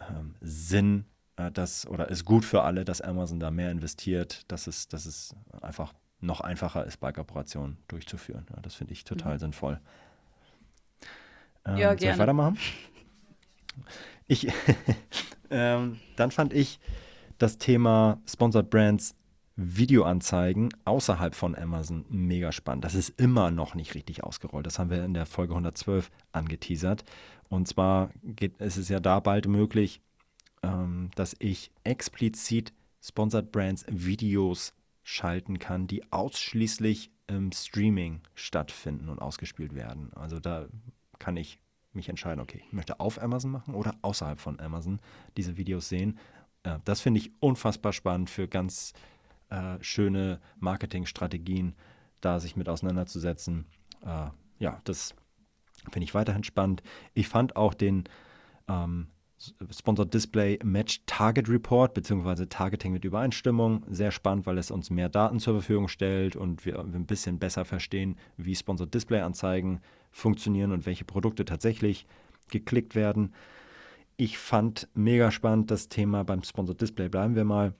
[0.00, 1.04] ähm, Sinn,
[1.36, 5.06] äh, dass, oder ist gut für alle, dass Amazon da mehr investiert, dass es, dass
[5.06, 8.46] es einfach noch einfacher ist, Bike-Operationen durchzuführen.
[8.50, 9.40] Ja, das finde ich total mhm.
[9.40, 9.80] sinnvoll.
[11.66, 12.58] Ähm, ja, soll ich weitermachen?
[14.26, 14.48] Ich,
[15.50, 16.80] ähm, dann fand ich
[17.38, 19.14] das Thema Sponsored Brands
[19.56, 22.84] Videoanzeigen außerhalb von Amazon mega spannend.
[22.84, 24.66] Das ist immer noch nicht richtig ausgerollt.
[24.66, 27.04] Das haben wir in der Folge 112 angeteasert.
[27.48, 30.00] Und zwar geht, ist es ja da bald möglich,
[30.62, 39.20] ähm, dass ich explizit Sponsored Brands Videos schalten kann, die ausschließlich im Streaming stattfinden und
[39.20, 40.10] ausgespielt werden.
[40.14, 40.66] Also da
[41.18, 41.60] kann ich
[41.92, 44.98] mich entscheiden, okay, ich möchte auf Amazon machen oder außerhalb von Amazon
[45.36, 46.18] diese Videos sehen.
[46.64, 48.94] Äh, das finde ich unfassbar spannend für ganz
[49.50, 51.74] äh, schöne Marketingstrategien,
[52.20, 53.66] da sich mit auseinanderzusetzen.
[54.04, 54.28] Äh,
[54.58, 55.14] ja, das
[55.90, 56.82] finde ich weiterhin spannend.
[57.12, 58.04] Ich fand auch den
[58.68, 59.08] ähm,
[59.70, 62.46] Sponsored Display Match Target Report bzw.
[62.46, 66.78] Targeting mit Übereinstimmung sehr spannend, weil es uns mehr Daten zur Verfügung stellt und wir,
[66.78, 69.80] ein bisschen besser verstehen, wie Sponsored Display Anzeigen
[70.10, 72.06] funktionieren und welche Produkte tatsächlich
[72.50, 73.34] geklickt werden.
[74.16, 77.74] Ich fand mega spannend das Thema beim Sponsored Display bleiben wir mal,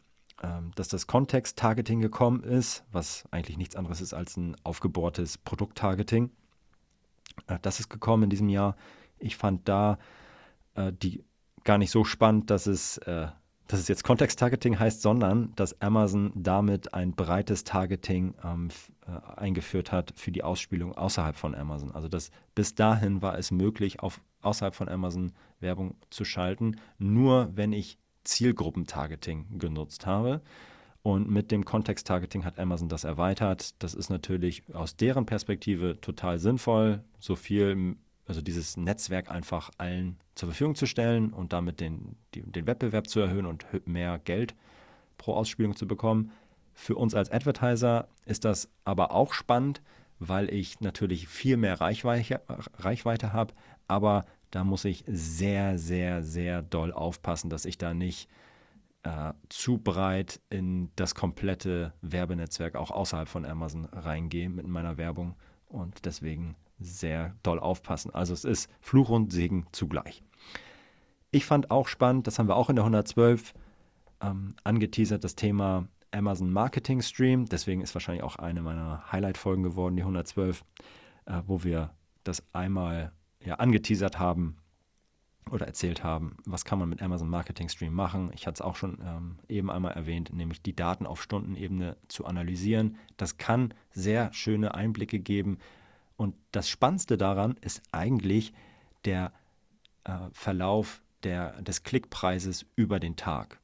[0.74, 6.30] dass das Kontext-Targeting gekommen ist, was eigentlich nichts anderes ist als ein aufgebohrtes Produkt-Targeting.
[7.46, 8.76] Äh, das ist gekommen in diesem Jahr.
[9.18, 9.98] Ich fand da
[10.74, 11.24] äh, die
[11.64, 13.28] gar nicht so spannend, dass es, äh,
[13.66, 18.68] dass es jetzt Kontext-Targeting heißt, sondern dass Amazon damit ein breites Targeting ähm,
[19.06, 21.92] äh, eingeführt hat für die Ausspielung außerhalb von Amazon.
[21.92, 27.50] Also das, bis dahin war es möglich, auf, außerhalb von Amazon Werbung zu schalten, nur
[27.54, 30.40] wenn ich Zielgruppentargeting genutzt habe.
[31.02, 33.82] Und mit dem Kontext-Targeting hat Amazon das erweitert.
[33.82, 37.96] Das ist natürlich aus deren Perspektive total sinnvoll, so viel,
[38.26, 43.20] also dieses Netzwerk einfach allen zur Verfügung zu stellen und damit den, den Wettbewerb zu
[43.20, 44.54] erhöhen und mehr Geld
[45.18, 46.32] pro Ausspielung zu bekommen.
[46.72, 49.82] Für uns als Advertiser ist das aber auch spannend,
[50.18, 52.40] weil ich natürlich viel mehr Reichweite,
[52.78, 53.52] Reichweite habe,
[53.88, 58.28] aber da muss ich sehr, sehr, sehr doll aufpassen, dass ich da nicht
[59.02, 65.34] äh, zu breit in das komplette Werbenetzwerk auch außerhalb von Amazon reingehe mit meiner Werbung
[65.66, 68.14] und deswegen sehr doll aufpassen.
[68.14, 70.22] Also es ist Fluch und Segen zugleich.
[71.32, 73.54] Ich fand auch spannend, das haben wir auch in der 112
[74.20, 77.46] ähm, angeteasert, das Thema Amazon Marketing Stream.
[77.46, 80.64] Deswegen ist wahrscheinlich auch eine meiner Highlight-Folgen geworden, die 112,
[81.26, 81.90] äh, wo wir
[82.22, 83.10] das einmal
[83.44, 84.56] ja, angeteasert haben
[85.50, 88.30] oder erzählt haben, was kann man mit Amazon Marketing Stream machen.
[88.34, 92.24] Ich hatte es auch schon ähm, eben einmal erwähnt, nämlich die Daten auf Stundenebene zu
[92.24, 92.96] analysieren.
[93.16, 95.58] Das kann sehr schöne Einblicke geben.
[96.16, 98.54] Und das Spannendste daran ist eigentlich
[99.04, 99.32] der
[100.04, 103.60] äh, Verlauf der, des Klickpreises über den Tag.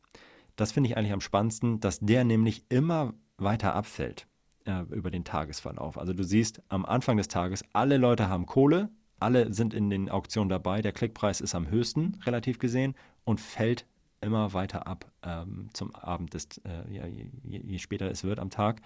[0.57, 4.27] Das finde ich eigentlich am spannendsten, dass der nämlich immer weiter abfällt
[4.67, 5.97] äh, über den Tagesverlauf.
[5.97, 8.91] Also du siehst am Anfang des Tages, alle Leute haben Kohle,
[9.21, 12.95] alle sind in den Auktionen dabei, der Klickpreis ist am höchsten relativ gesehen
[13.25, 13.87] und fällt
[14.21, 18.51] immer weiter ab ähm, zum Abend, des, äh, ja, je, je, später es wird am
[18.51, 18.83] Tag,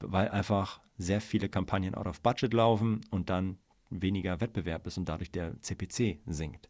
[0.00, 3.58] weil einfach sehr viele Kampagnen out of budget laufen und dann
[3.90, 6.68] weniger Wettbewerb ist und dadurch der CPC sinkt.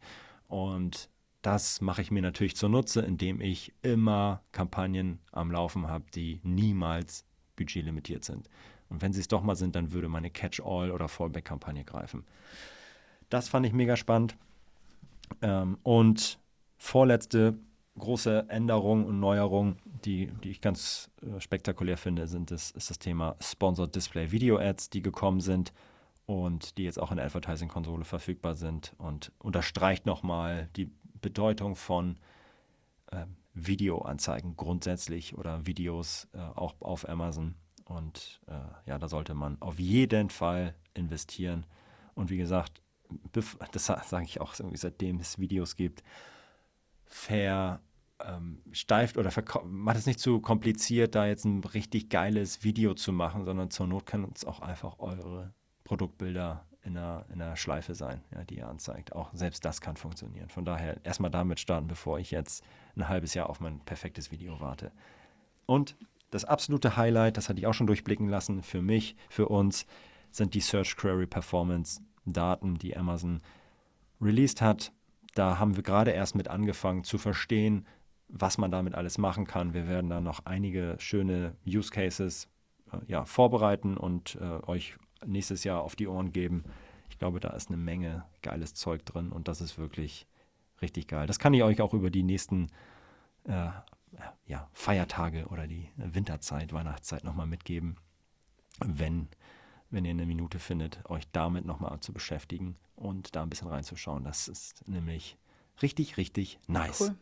[0.48, 1.08] Und
[1.42, 7.24] das mache ich mir natürlich zunutze, indem ich immer Kampagnen am Laufen habe, die niemals
[7.56, 8.48] budgetlimitiert sind.
[8.88, 12.24] Und wenn sie es doch mal sind, dann würde meine Catch-all oder Fallback-Kampagne greifen.
[13.32, 14.36] Das fand ich mega spannend.
[15.40, 16.38] Ähm, und
[16.76, 17.58] vorletzte
[17.98, 22.98] große Änderung und Neuerung, die, die ich ganz äh, spektakulär finde, sind das, ist das
[22.98, 25.72] Thema Sponsored Display Video Ads, die gekommen sind
[26.26, 30.90] und die jetzt auch in der Advertising-Konsole verfügbar sind und unterstreicht nochmal die
[31.22, 32.18] Bedeutung von
[33.12, 33.24] äh,
[33.54, 37.54] Videoanzeigen grundsätzlich oder Videos äh, auch auf Amazon.
[37.86, 41.64] Und äh, ja, da sollte man auf jeden Fall investieren.
[42.14, 42.82] Und wie gesagt,
[43.72, 46.02] das sage ich auch irgendwie seitdem es Videos gibt,
[47.06, 47.86] versteift
[49.16, 49.30] ähm, oder
[49.64, 53.86] macht es nicht zu kompliziert, da jetzt ein richtig geiles Video zu machen, sondern zur
[53.86, 55.52] Not können uns auch einfach eure
[55.84, 59.12] Produktbilder in einer, in einer Schleife sein, ja, die ihr anzeigt.
[59.14, 60.48] Auch selbst das kann funktionieren.
[60.48, 62.64] Von daher erstmal damit starten, bevor ich jetzt
[62.96, 64.92] ein halbes Jahr auf mein perfektes Video warte.
[65.66, 65.96] Und
[66.30, 69.86] das absolute Highlight, das hatte ich auch schon durchblicken lassen, für mich, für uns,
[70.30, 73.40] sind die Search Query Performance Daten, die Amazon
[74.20, 74.92] released hat.
[75.34, 77.86] Da haben wir gerade erst mit angefangen zu verstehen,
[78.28, 79.74] was man damit alles machen kann.
[79.74, 82.48] Wir werden da noch einige schöne Use Cases
[82.92, 86.64] äh, ja, vorbereiten und äh, euch nächstes Jahr auf die Ohren geben.
[87.10, 90.26] Ich glaube, da ist eine Menge geiles Zeug drin und das ist wirklich
[90.80, 91.26] richtig geil.
[91.26, 92.68] Das kann ich euch auch über die nächsten
[93.44, 93.70] äh,
[94.46, 97.96] ja, Feiertage oder die Winterzeit, Weihnachtszeit nochmal mitgeben,
[98.80, 99.28] wenn,
[99.92, 104.24] wenn ihr eine Minute findet, euch damit nochmal zu beschäftigen und da ein bisschen reinzuschauen.
[104.24, 105.36] Das ist nämlich
[105.82, 107.00] richtig, richtig nice.
[107.00, 107.14] Cool.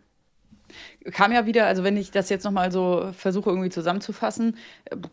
[1.13, 4.57] Kam ja wieder, also wenn ich das jetzt nochmal so versuche irgendwie zusammenzufassen,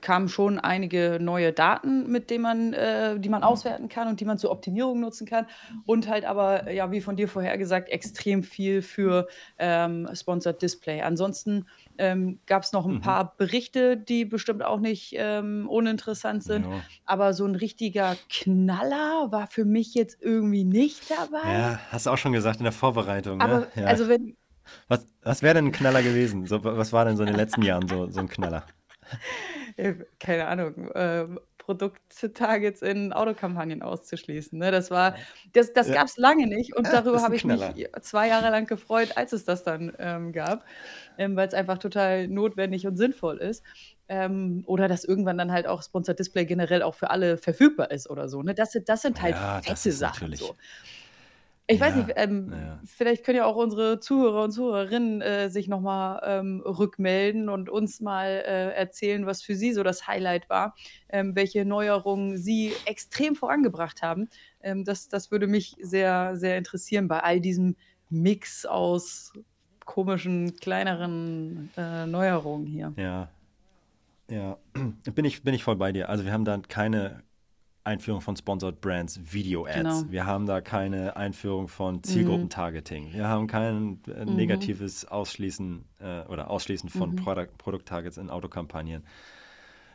[0.01, 3.47] kamen schon einige neue Daten, mit denen man, äh, die man mhm.
[3.47, 5.47] auswerten kann und die man zur Optimierung nutzen kann.
[5.85, 9.27] Und halt aber, ja, wie von dir vorher gesagt, extrem viel für
[9.57, 11.01] ähm, Sponsored Display.
[11.01, 11.65] Ansonsten
[11.97, 13.01] ähm, gab es noch ein mhm.
[13.01, 16.65] paar Berichte, die bestimmt auch nicht ähm, uninteressant sind.
[16.65, 16.81] Ja.
[17.05, 21.51] Aber so ein richtiger Knaller war für mich jetzt irgendwie nicht dabei.
[21.51, 23.37] Ja, hast du auch schon gesagt in der Vorbereitung.
[23.37, 23.43] Ne?
[23.43, 23.85] Aber ja.
[23.85, 24.35] also wenn
[24.87, 26.45] was, was wäre denn ein Knaller gewesen?
[26.45, 28.65] So, was war denn so in den letzten Jahren so, so ein Knaller?
[30.19, 30.91] Keine Ahnung.
[30.91, 31.27] Äh,
[31.67, 34.57] Produkttargets in Autokampagnen auszuschließen.
[34.57, 34.71] Ne?
[34.71, 35.15] Das war,
[35.51, 35.95] das, das ja.
[35.95, 37.73] gab es lange nicht und ja, darüber habe ich Knaller.
[37.73, 40.63] mich zwei Jahre lang gefreut, als es das dann ähm, gab,
[41.17, 43.63] ähm, weil es einfach total notwendig und sinnvoll ist.
[44.09, 48.09] Ähm, oder dass irgendwann dann halt auch Sponsored Display generell auch für alle verfügbar ist
[48.09, 48.41] oder so.
[48.41, 48.53] Ne?
[48.53, 50.33] Das, das sind halt ja, fette Sachen.
[50.35, 50.55] So.
[51.69, 52.79] Ich weiß nicht, ähm, ja.
[52.85, 57.99] vielleicht können ja auch unsere Zuhörer und Zuhörerinnen äh, sich nochmal ähm, rückmelden und uns
[57.99, 60.75] mal äh, erzählen, was für sie so das Highlight war,
[61.09, 64.29] ähm, welche Neuerungen sie extrem vorangebracht haben.
[64.61, 67.75] Ähm, das, das würde mich sehr, sehr interessieren bei all diesem
[68.09, 69.33] Mix aus
[69.87, 72.93] komischen, kleineren äh, Neuerungen hier.
[72.97, 73.29] Ja.
[74.29, 74.57] Ja,
[75.15, 76.09] bin ich, bin ich voll bei dir.
[76.09, 77.23] Also wir haben da keine
[77.85, 79.77] Einführung von Sponsored Brands, Video-Ads.
[79.77, 80.11] Genau.
[80.11, 82.03] Wir haben da keine Einführung von mhm.
[82.03, 83.13] Zielgruppentargeting.
[83.13, 84.35] Wir haben kein äh, mhm.
[84.35, 87.15] negatives Ausschließen äh, oder Ausschließen von mhm.
[87.15, 89.03] Product, Produkttargets in Autokampagnen.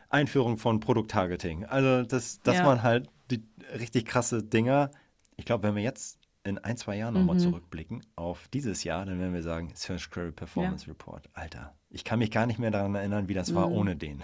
[0.09, 1.65] Einführung von Produkttargeting.
[1.65, 2.65] Also das, das ja.
[2.65, 3.43] waren halt die
[3.79, 4.89] richtig krasse Dinger.
[5.37, 7.39] Ich glaube, wenn wir jetzt in ein, zwei Jahren nochmal mhm.
[7.39, 10.91] zurückblicken auf dieses Jahr, dann werden wir sagen, Search Query Performance ja.
[10.91, 11.29] Report.
[11.33, 13.55] Alter, ich kann mich gar nicht mehr daran erinnern, wie das mhm.
[13.55, 14.23] war ohne den.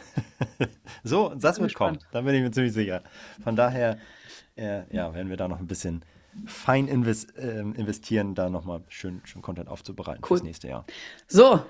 [1.03, 3.03] so, das wird kommen, da bin ich mir ziemlich sicher.
[3.41, 3.97] Von daher,
[4.55, 6.03] äh, ja, werden wir da noch ein bisschen
[6.45, 10.37] fein invest, äh, investieren, da nochmal schön, schön Content aufzubereiten cool.
[10.37, 10.85] fürs nächste Jahr.
[11.27, 11.61] So,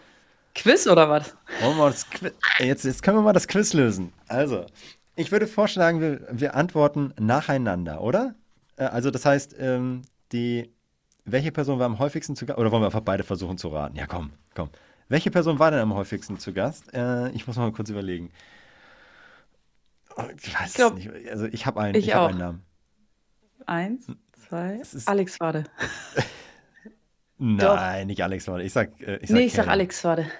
[0.55, 1.35] Quiz oder was?
[2.57, 4.13] Jetzt, jetzt können wir mal das Quiz lösen.
[4.27, 4.65] Also,
[5.15, 8.35] ich würde vorschlagen, wir, wir antworten nacheinander, oder?
[8.77, 10.73] Äh, also das heißt, ähm, die,
[11.25, 12.59] welche Person war am häufigsten zu Gast?
[12.59, 13.95] Oder wollen wir einfach beide versuchen zu raten?
[13.95, 14.69] Ja, komm, komm.
[15.07, 16.93] Welche Person war denn am häufigsten zu Gast?
[16.93, 18.31] Äh, ich muss mal kurz überlegen.
[20.15, 21.29] Oh, ich weiß ich glaub, es nicht.
[21.29, 22.63] Also ich habe einen, ich, ich habe einen Namen.
[23.65, 24.07] Eins,
[24.47, 24.81] zwei.
[25.05, 25.63] Alex Wade.
[27.37, 28.05] Nein, Doch.
[28.05, 28.63] nicht Alex Wade.
[28.63, 29.65] Ich sag, äh, ich sag Nee, ich Kellen.
[29.65, 30.31] sag Alex Wade.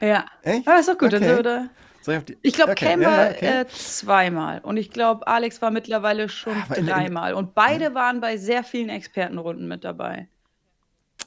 [0.00, 0.24] Ja.
[0.42, 0.68] Echt?
[0.68, 1.12] Ah, ist doch gut.
[1.14, 1.20] Okay.
[1.20, 1.70] Dann sind
[2.06, 3.60] ich, ich glaube, okay, Cam war okay.
[3.62, 7.34] äh, zweimal und ich glaube, Alex war mittlerweile schon ah, dreimal.
[7.34, 10.28] Und beide waren bei sehr vielen Expertenrunden mit dabei.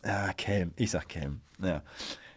[0.05, 0.71] Ja, Kelm.
[0.76, 1.41] Ich sag Kelm.
[1.61, 1.82] Ja.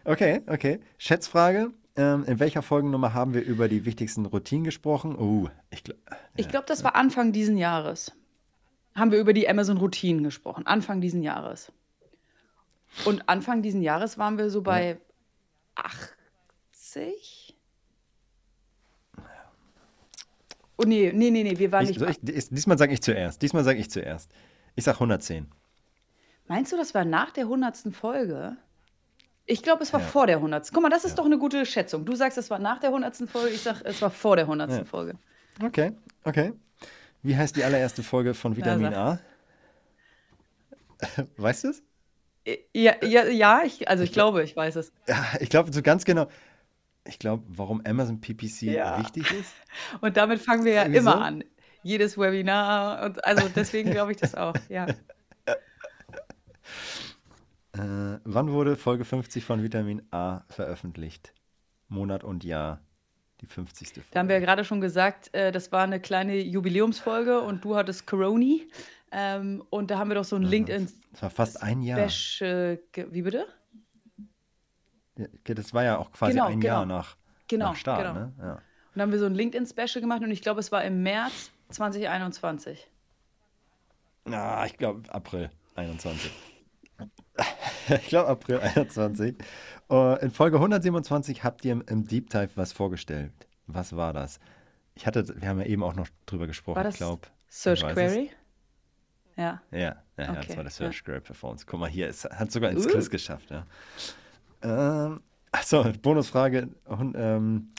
[0.05, 0.79] Okay, okay.
[0.97, 1.71] Schätzfrage.
[1.95, 5.15] Ähm, in welcher Folgennummer haben wir über die wichtigsten Routinen gesprochen?
[5.15, 5.99] Oh, ich glaube.
[6.35, 8.13] Ich glaube, das war Anfang diesen Jahres.
[8.95, 10.65] Haben wir über die Amazon-Routinen gesprochen.
[10.65, 11.71] Anfang diesen Jahres.
[13.05, 14.97] Und Anfang diesen Jahres waren wir so bei
[15.75, 17.38] 80?
[20.81, 22.09] Oh nee, nee, nee, nee, wir waren Ich, nicht.
[22.09, 23.41] ich, dies- diesmal sage ich zuerst.
[23.41, 24.31] Diesmal sage ich zuerst.
[24.75, 25.47] Ich sag 110.
[26.47, 27.93] Meinst du, das war nach der 100.
[27.93, 28.55] Folge?
[29.45, 30.05] Ich glaube, es war Ja.
[30.05, 30.71] vor der 100.
[30.71, 31.15] Guck mal, das ist Ja.
[31.17, 32.05] doch eine gute Schätzung.
[32.05, 33.27] Du sagst, es war nach der 100.
[33.29, 34.71] Folge, ich sag, es war vor der 100.
[34.71, 34.85] Ja.
[34.85, 35.15] Folge.
[35.61, 35.91] Okay,
[36.23, 36.53] okay.
[37.23, 39.19] Wie heißt die allererste Folge von Vitamin A?
[41.37, 41.83] Weißt du es?
[42.73, 44.91] Ja, ja, ja ich, also ich glaube, ich weiß es.
[45.07, 46.27] Ja, ich glaube so ganz genau.
[47.05, 48.99] Ich glaube, warum Amazon PPC Ja.
[48.99, 49.53] wichtig ist.
[50.01, 51.17] Und damit fangen wir ja immer so?
[51.17, 51.43] an.
[51.81, 54.53] Jedes Webinar und also deswegen glaube ich das auch.
[54.67, 54.85] Ja.
[57.73, 61.33] Äh, wann wurde Folge 50 von Vitamin A veröffentlicht?
[61.87, 62.81] Monat und Jahr.
[63.41, 63.89] Die 50.
[63.89, 64.07] Folge.
[64.11, 67.75] Da haben wir ja gerade schon gesagt, äh, das war eine kleine Jubiläumsfolge und du
[67.75, 68.67] hattest Coroni.
[69.11, 71.99] Ähm, und da haben wir doch so ein LinkedIn Das war fast ein Jahr.
[71.99, 73.47] Wie bitte?
[75.19, 76.73] Ja, Das war ja auch quasi Genau, ein genau.
[76.73, 77.17] Jahr nach,
[77.47, 77.99] Genau, nach Start.
[77.99, 78.13] genau.
[78.13, 78.33] Ne?
[78.39, 78.53] Ja.
[78.53, 78.61] Und
[78.95, 82.87] da haben wir so ein LinkedIn-Special gemacht und ich glaube, es war im März 2021.
[84.25, 86.31] Ah, ich glaube April 21.
[87.89, 89.35] ich glaube April 21.
[89.89, 93.31] Äh, in Folge 127 habt ihr im, im Deep Dive was vorgestellt.
[93.67, 94.39] Was war das?
[94.95, 96.75] Ich hatte, wir haben ja eben auch noch drüber gesprochen.
[96.77, 97.27] War das ich glaube.
[97.47, 97.93] Search es.
[97.93, 98.31] Query?
[99.37, 99.61] Ja.
[99.71, 100.69] Ja, ja, ja, das Okay, war der ja.
[100.71, 101.65] Search Query Performance.
[101.65, 102.89] Guck mal hier, es hat sogar ins Uh.
[102.89, 103.49] Quiz geschafft.
[103.49, 103.65] Ja.
[104.61, 106.69] Ähm, achso, Bonusfrage.
[107.15, 107.71] Ähm,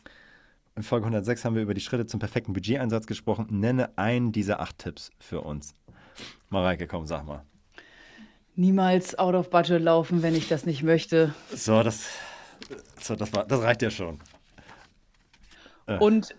[0.77, 3.47] in Folge 106 haben wir über die Schritte zum perfekten Budgeteinsatz gesprochen.
[3.51, 5.75] Nenne einen dieser acht Tipps für uns.
[6.49, 7.45] Mareike, komm, sag mal.
[8.57, 11.35] Niemals out of budget laufen, wenn ich das nicht möchte.
[11.55, 12.07] So, das,
[13.01, 14.19] so, das, war, das reicht ja schon.
[15.99, 16.35] Und,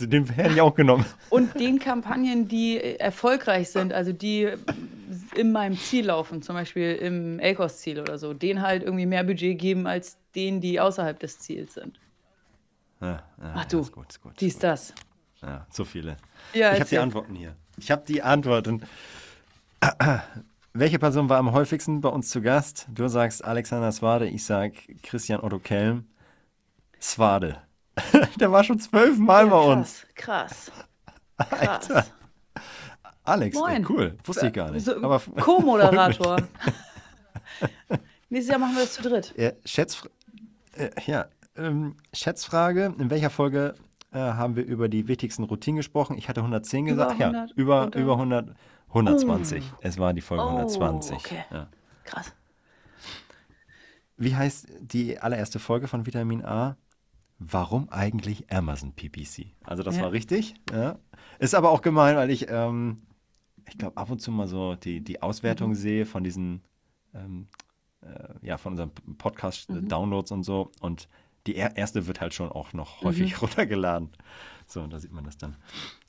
[0.00, 1.04] Den hätte ich auch genommen.
[1.30, 4.52] und den Kampagnen, die erfolgreich sind, also die
[5.38, 9.58] in meinem Ziel laufen, zum Beispiel im ACOS-Ziel oder so, denen halt irgendwie mehr Budget
[9.58, 11.98] geben als denen, die außerhalb des Ziels sind.
[13.00, 13.22] Ja, ja,
[13.54, 14.32] Ach ja, du, ist gut, ist gut.
[14.40, 14.92] Dies, das.
[15.40, 16.16] Ja, so viele.
[16.52, 16.98] Ja, ich habe die.
[16.98, 17.54] Antworten hier.
[17.76, 18.82] Ich habe die Antworten.
[20.72, 22.88] Welche Person war am häufigsten bei uns zu Gast?
[22.92, 24.72] Du sagst Alexander Swade, ich sag
[25.02, 26.06] Christian Otto Kelm.
[27.00, 27.62] Swade.
[28.40, 30.04] Der war schon zwölfmal bei uns.
[30.14, 30.72] Krass,
[31.38, 31.88] krass.
[31.88, 32.12] Krass.
[33.28, 33.86] Alex, ey, Moin.
[33.88, 34.16] cool.
[34.24, 34.84] Wusste ich gar nicht.
[34.84, 36.36] So, Aber Co-Moderator.
[38.30, 39.34] Nächstes Jahr machen wir das zu dritt.
[39.36, 40.02] Ja, Schätz,
[40.76, 41.26] äh, ja,
[41.56, 42.94] ähm, Schätzfrage.
[42.98, 43.74] In welcher Folge
[44.12, 46.16] äh, haben wir über die wichtigsten Routinen gesprochen?
[46.18, 47.20] Ich hatte 110 Über gesagt.
[47.22, 48.54] 100, ja, über, unter- über 100,
[48.88, 49.64] 120.
[49.80, 51.16] Es war die Folge Oh, 120.
[51.16, 51.44] okay.
[51.50, 51.68] Ja.
[52.04, 52.32] Krass.
[54.16, 56.76] Wie heißt die allererste Folge von Vitamin A?
[57.38, 59.46] Warum eigentlich Amazon PPC?
[59.64, 60.02] Also das Ja.
[60.02, 60.54] war richtig.
[60.72, 60.98] Ja.
[61.38, 63.02] Ist aber auch gemein, weil ich, ähm,
[63.68, 66.62] ich glaube, ab und zu mal so die, die Auswertung sehe von diesen,
[67.14, 67.48] ähm,
[68.02, 70.70] äh, ja, von unseren Podcast-Downloads und so.
[70.80, 71.08] Und
[71.46, 74.10] die er erste wird halt schon auch noch häufig runtergeladen.
[74.66, 75.56] So, und da sieht man das dann.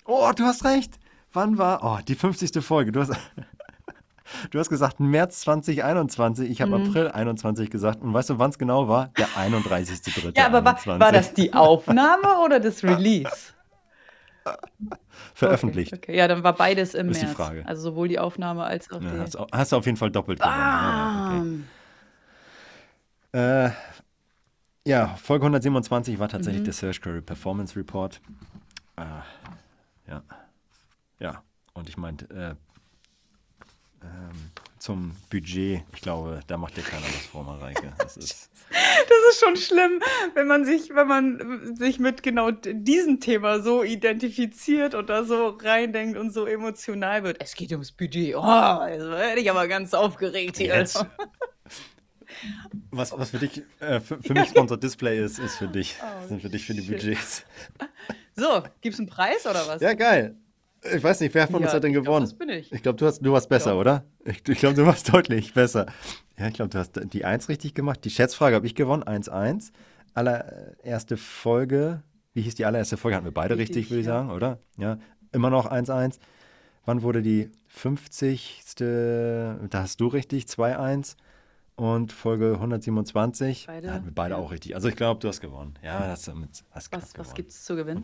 [0.05, 0.99] Oh, du hast recht.
[1.32, 2.64] Wann war, oh, die 50.
[2.64, 2.91] Folge.
[2.91, 3.12] Du hast,
[4.51, 6.49] du hast gesagt März 2021.
[6.49, 8.01] Ich habe April 21 gesagt.
[8.01, 9.10] Und weißt du, wann es genau war?
[9.18, 10.36] Der 31.3.
[10.36, 13.53] Ja, aber war, war das die Aufnahme oder das Release?
[15.34, 15.93] veröffentlicht?
[15.93, 16.18] Okay, okay.
[16.18, 17.28] Ja, dann war beides im Ist die.
[17.28, 17.66] Frage.
[17.66, 19.20] Also sowohl die Aufnahme als auch Ja, die.
[19.20, 20.58] hast, du- hast du auf jeden Fall doppelt gewonnen.
[20.58, 21.66] Ja,
[23.32, 23.68] okay.
[23.68, 23.72] Äh,
[24.89, 28.20] ja, Folge 127 war tatsächlich der Search Query Performance Report.
[28.97, 29.02] Äh,
[30.10, 30.24] ja.
[31.20, 31.43] Ja,
[31.74, 32.56] und ich meinte, äh,
[34.06, 37.93] ähm, zum Budget, ich glaube, da macht dir keiner was vor, Mareike.
[37.97, 38.79] Das ist, Das
[39.30, 40.02] ist schon schlimm,
[40.34, 45.50] wenn man sich, wenn man sich mit genau diesem Thema so identifiziert und da so
[45.62, 47.38] reindenkt und so emotional wird.
[47.42, 48.36] Es geht ums Budget.
[48.36, 50.76] Oh, also werde ich aber ganz aufgeregt hier.
[50.78, 51.06] Jetzt.
[52.92, 55.96] was, was für dich, äh, für, für mich Sponsored Display ist, ist für dich.
[56.02, 56.98] Oh, sind für dich für die shit.
[56.98, 57.44] Budgets.
[58.36, 59.82] So, gibt's einen Preis oder was?
[59.82, 60.36] Ja, geil.
[60.96, 62.26] Ich weiß nicht, wer von uns Ja, hat denn ich glaub, gewonnen?
[62.26, 62.72] das bin ich.
[62.72, 63.78] Ich glaube, du, hast- du warst besser, Ja.
[63.78, 64.06] oder?
[64.24, 65.88] Ich, ich glaube, du warst deutlich besser.
[66.40, 68.04] Ja, ich glaube, du hast die 1 richtig gemacht.
[68.06, 69.72] Die Schätzfrage habe ich gewonnen, 1-1.
[70.14, 72.02] Allererste Folge,
[72.34, 73.16] wie hieß die allererste Folge?
[73.18, 74.14] Hatten wir beide richtig, Richtig, würde ich ja.
[74.14, 74.60] sagen, oder?
[74.78, 74.98] Ja,
[75.32, 76.18] immer noch 1-1.
[76.86, 78.64] Wann wurde die 50.
[78.78, 81.18] Da hast du richtig, 2-1.
[81.76, 84.40] Und Folge 127, Beide, da hatten wir beide ja.
[84.40, 84.76] auch richtig.
[84.76, 85.76] Also ich glaube, du hast gewonnen.
[85.82, 87.36] Ja, das hast, hast knapp Was, was gewonnen.
[87.36, 88.04] gibt's zu gewinnen?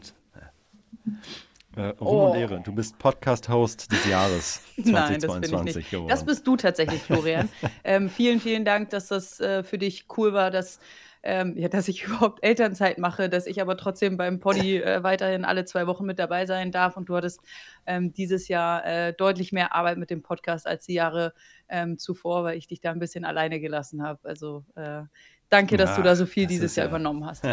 [1.76, 2.32] Äh, Ruhm oh.
[2.32, 2.62] und Ehre.
[2.64, 5.92] Du bist Podcast-Host des Jahres 2022 Nein, das bin ich nicht.
[5.92, 6.08] geworden.
[6.08, 7.50] Das bist du tatsächlich, Florian.
[7.84, 10.80] ähm, vielen, vielen Dank, dass das äh, für dich cool war, dass,
[11.22, 15.44] ähm, ja, dass ich überhaupt Elternzeit mache, dass ich aber trotzdem beim Poddy äh, weiterhin
[15.44, 16.96] alle zwei Wochen mit dabei sein darf.
[16.96, 17.42] Und du hattest
[17.86, 21.34] ähm, dieses Jahr äh, deutlich mehr Arbeit mit dem Podcast als die Jahre
[21.68, 24.20] ähm, zuvor, weil ich dich da ein bisschen alleine gelassen habe.
[24.24, 25.02] Also äh,
[25.50, 26.90] danke, dass ja, du da so viel dieses Jahr ja.
[26.92, 27.44] übernommen hast.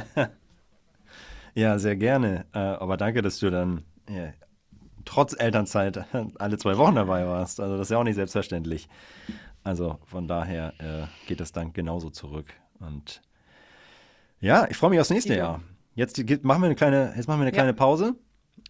[1.54, 2.46] ja, sehr gerne.
[2.54, 4.32] Äh, aber danke, dass du dann ja,
[5.04, 6.04] trotz Elternzeit
[6.38, 7.60] alle zwei Wochen dabei warst.
[7.60, 8.88] Also das ist ja auch nicht selbstverständlich.
[9.64, 12.52] Also von daher äh, geht das dann genauso zurück.
[12.80, 13.22] Und
[14.40, 15.60] ja, ich freue mich aufs nächste Jahr.
[15.94, 17.76] Jetzt machen wir eine kleine, jetzt machen wir eine kleine ja.
[17.76, 18.14] Pause.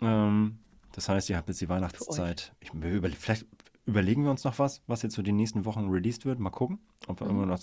[0.00, 0.58] Ähm,
[0.92, 2.52] das heißt, ihr habt jetzt die Weihnachtszeit.
[2.60, 3.46] Ich, über, vielleicht
[3.86, 6.38] überlegen wir uns noch was, was jetzt so die nächsten Wochen released wird.
[6.38, 7.48] Mal gucken, ob wir mhm.
[7.48, 7.58] noch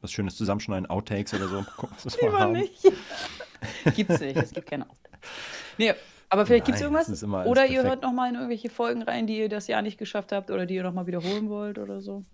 [0.00, 1.64] was Schönes zusammenschneiden, Outtakes oder so.
[1.76, 2.82] Gucken, was wir Lieber nicht.
[3.94, 5.30] Gibt's nicht, es gibt keine Outtakes.
[5.78, 5.94] Nee,
[6.28, 7.24] aber vielleicht gibt es irgendwas.
[7.24, 10.50] Oder ihr hört nochmal in irgendwelche Folgen rein, die ihr das Jahr nicht geschafft habt
[10.50, 12.24] oder die ihr nochmal wiederholen wollt oder so.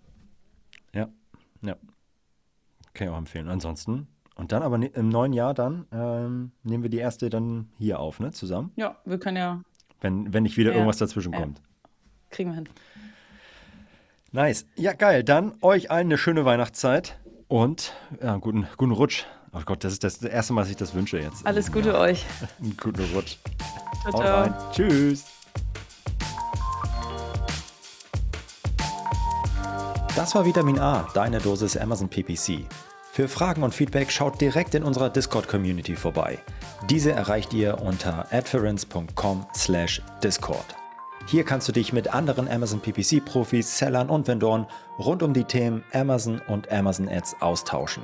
[0.93, 1.09] Ja,
[1.63, 1.75] ja.
[2.93, 3.49] Kann ich auch empfehlen.
[3.49, 4.07] Ansonsten.
[4.35, 7.99] Und dann aber ne, im neuen Jahr dann ähm, nehmen wir die erste dann hier
[7.99, 8.31] auf, ne?
[8.31, 8.71] Zusammen.
[8.75, 9.61] Ja, wir können ja.
[9.99, 11.39] Wenn, wenn nicht wieder ja, irgendwas dazwischen ja.
[11.39, 11.61] kommt.
[12.29, 12.69] Kriegen wir hin.
[14.31, 14.67] Nice.
[14.75, 15.23] Ja, geil.
[15.23, 17.17] Dann euch allen eine schöne Weihnachtszeit
[17.47, 19.25] und ja, guten, guten Rutsch.
[19.57, 21.43] Oh Gott, das ist das erste Mal, dass ich das wünsche jetzt.
[21.45, 21.99] Alles Gute ja.
[21.99, 22.23] euch.
[22.61, 23.37] Einen guten Rutsch.
[24.01, 24.41] Ciao, Haut ciao.
[24.41, 24.53] Rein.
[24.71, 25.25] Tschüss.
[30.15, 32.67] Das war Vitamin A, deine Dosis Amazon PPC.
[33.11, 36.37] Für Fragen und Feedback schaut direkt in unserer Discord-Community vorbei.
[36.89, 40.75] Diese erreicht ihr unter adference.com/discord.
[41.25, 44.67] Hier kannst du dich mit anderen Amazon PPC-Profis, Sellern und Vendoren
[44.99, 48.03] rund um die Themen Amazon und Amazon Ads austauschen.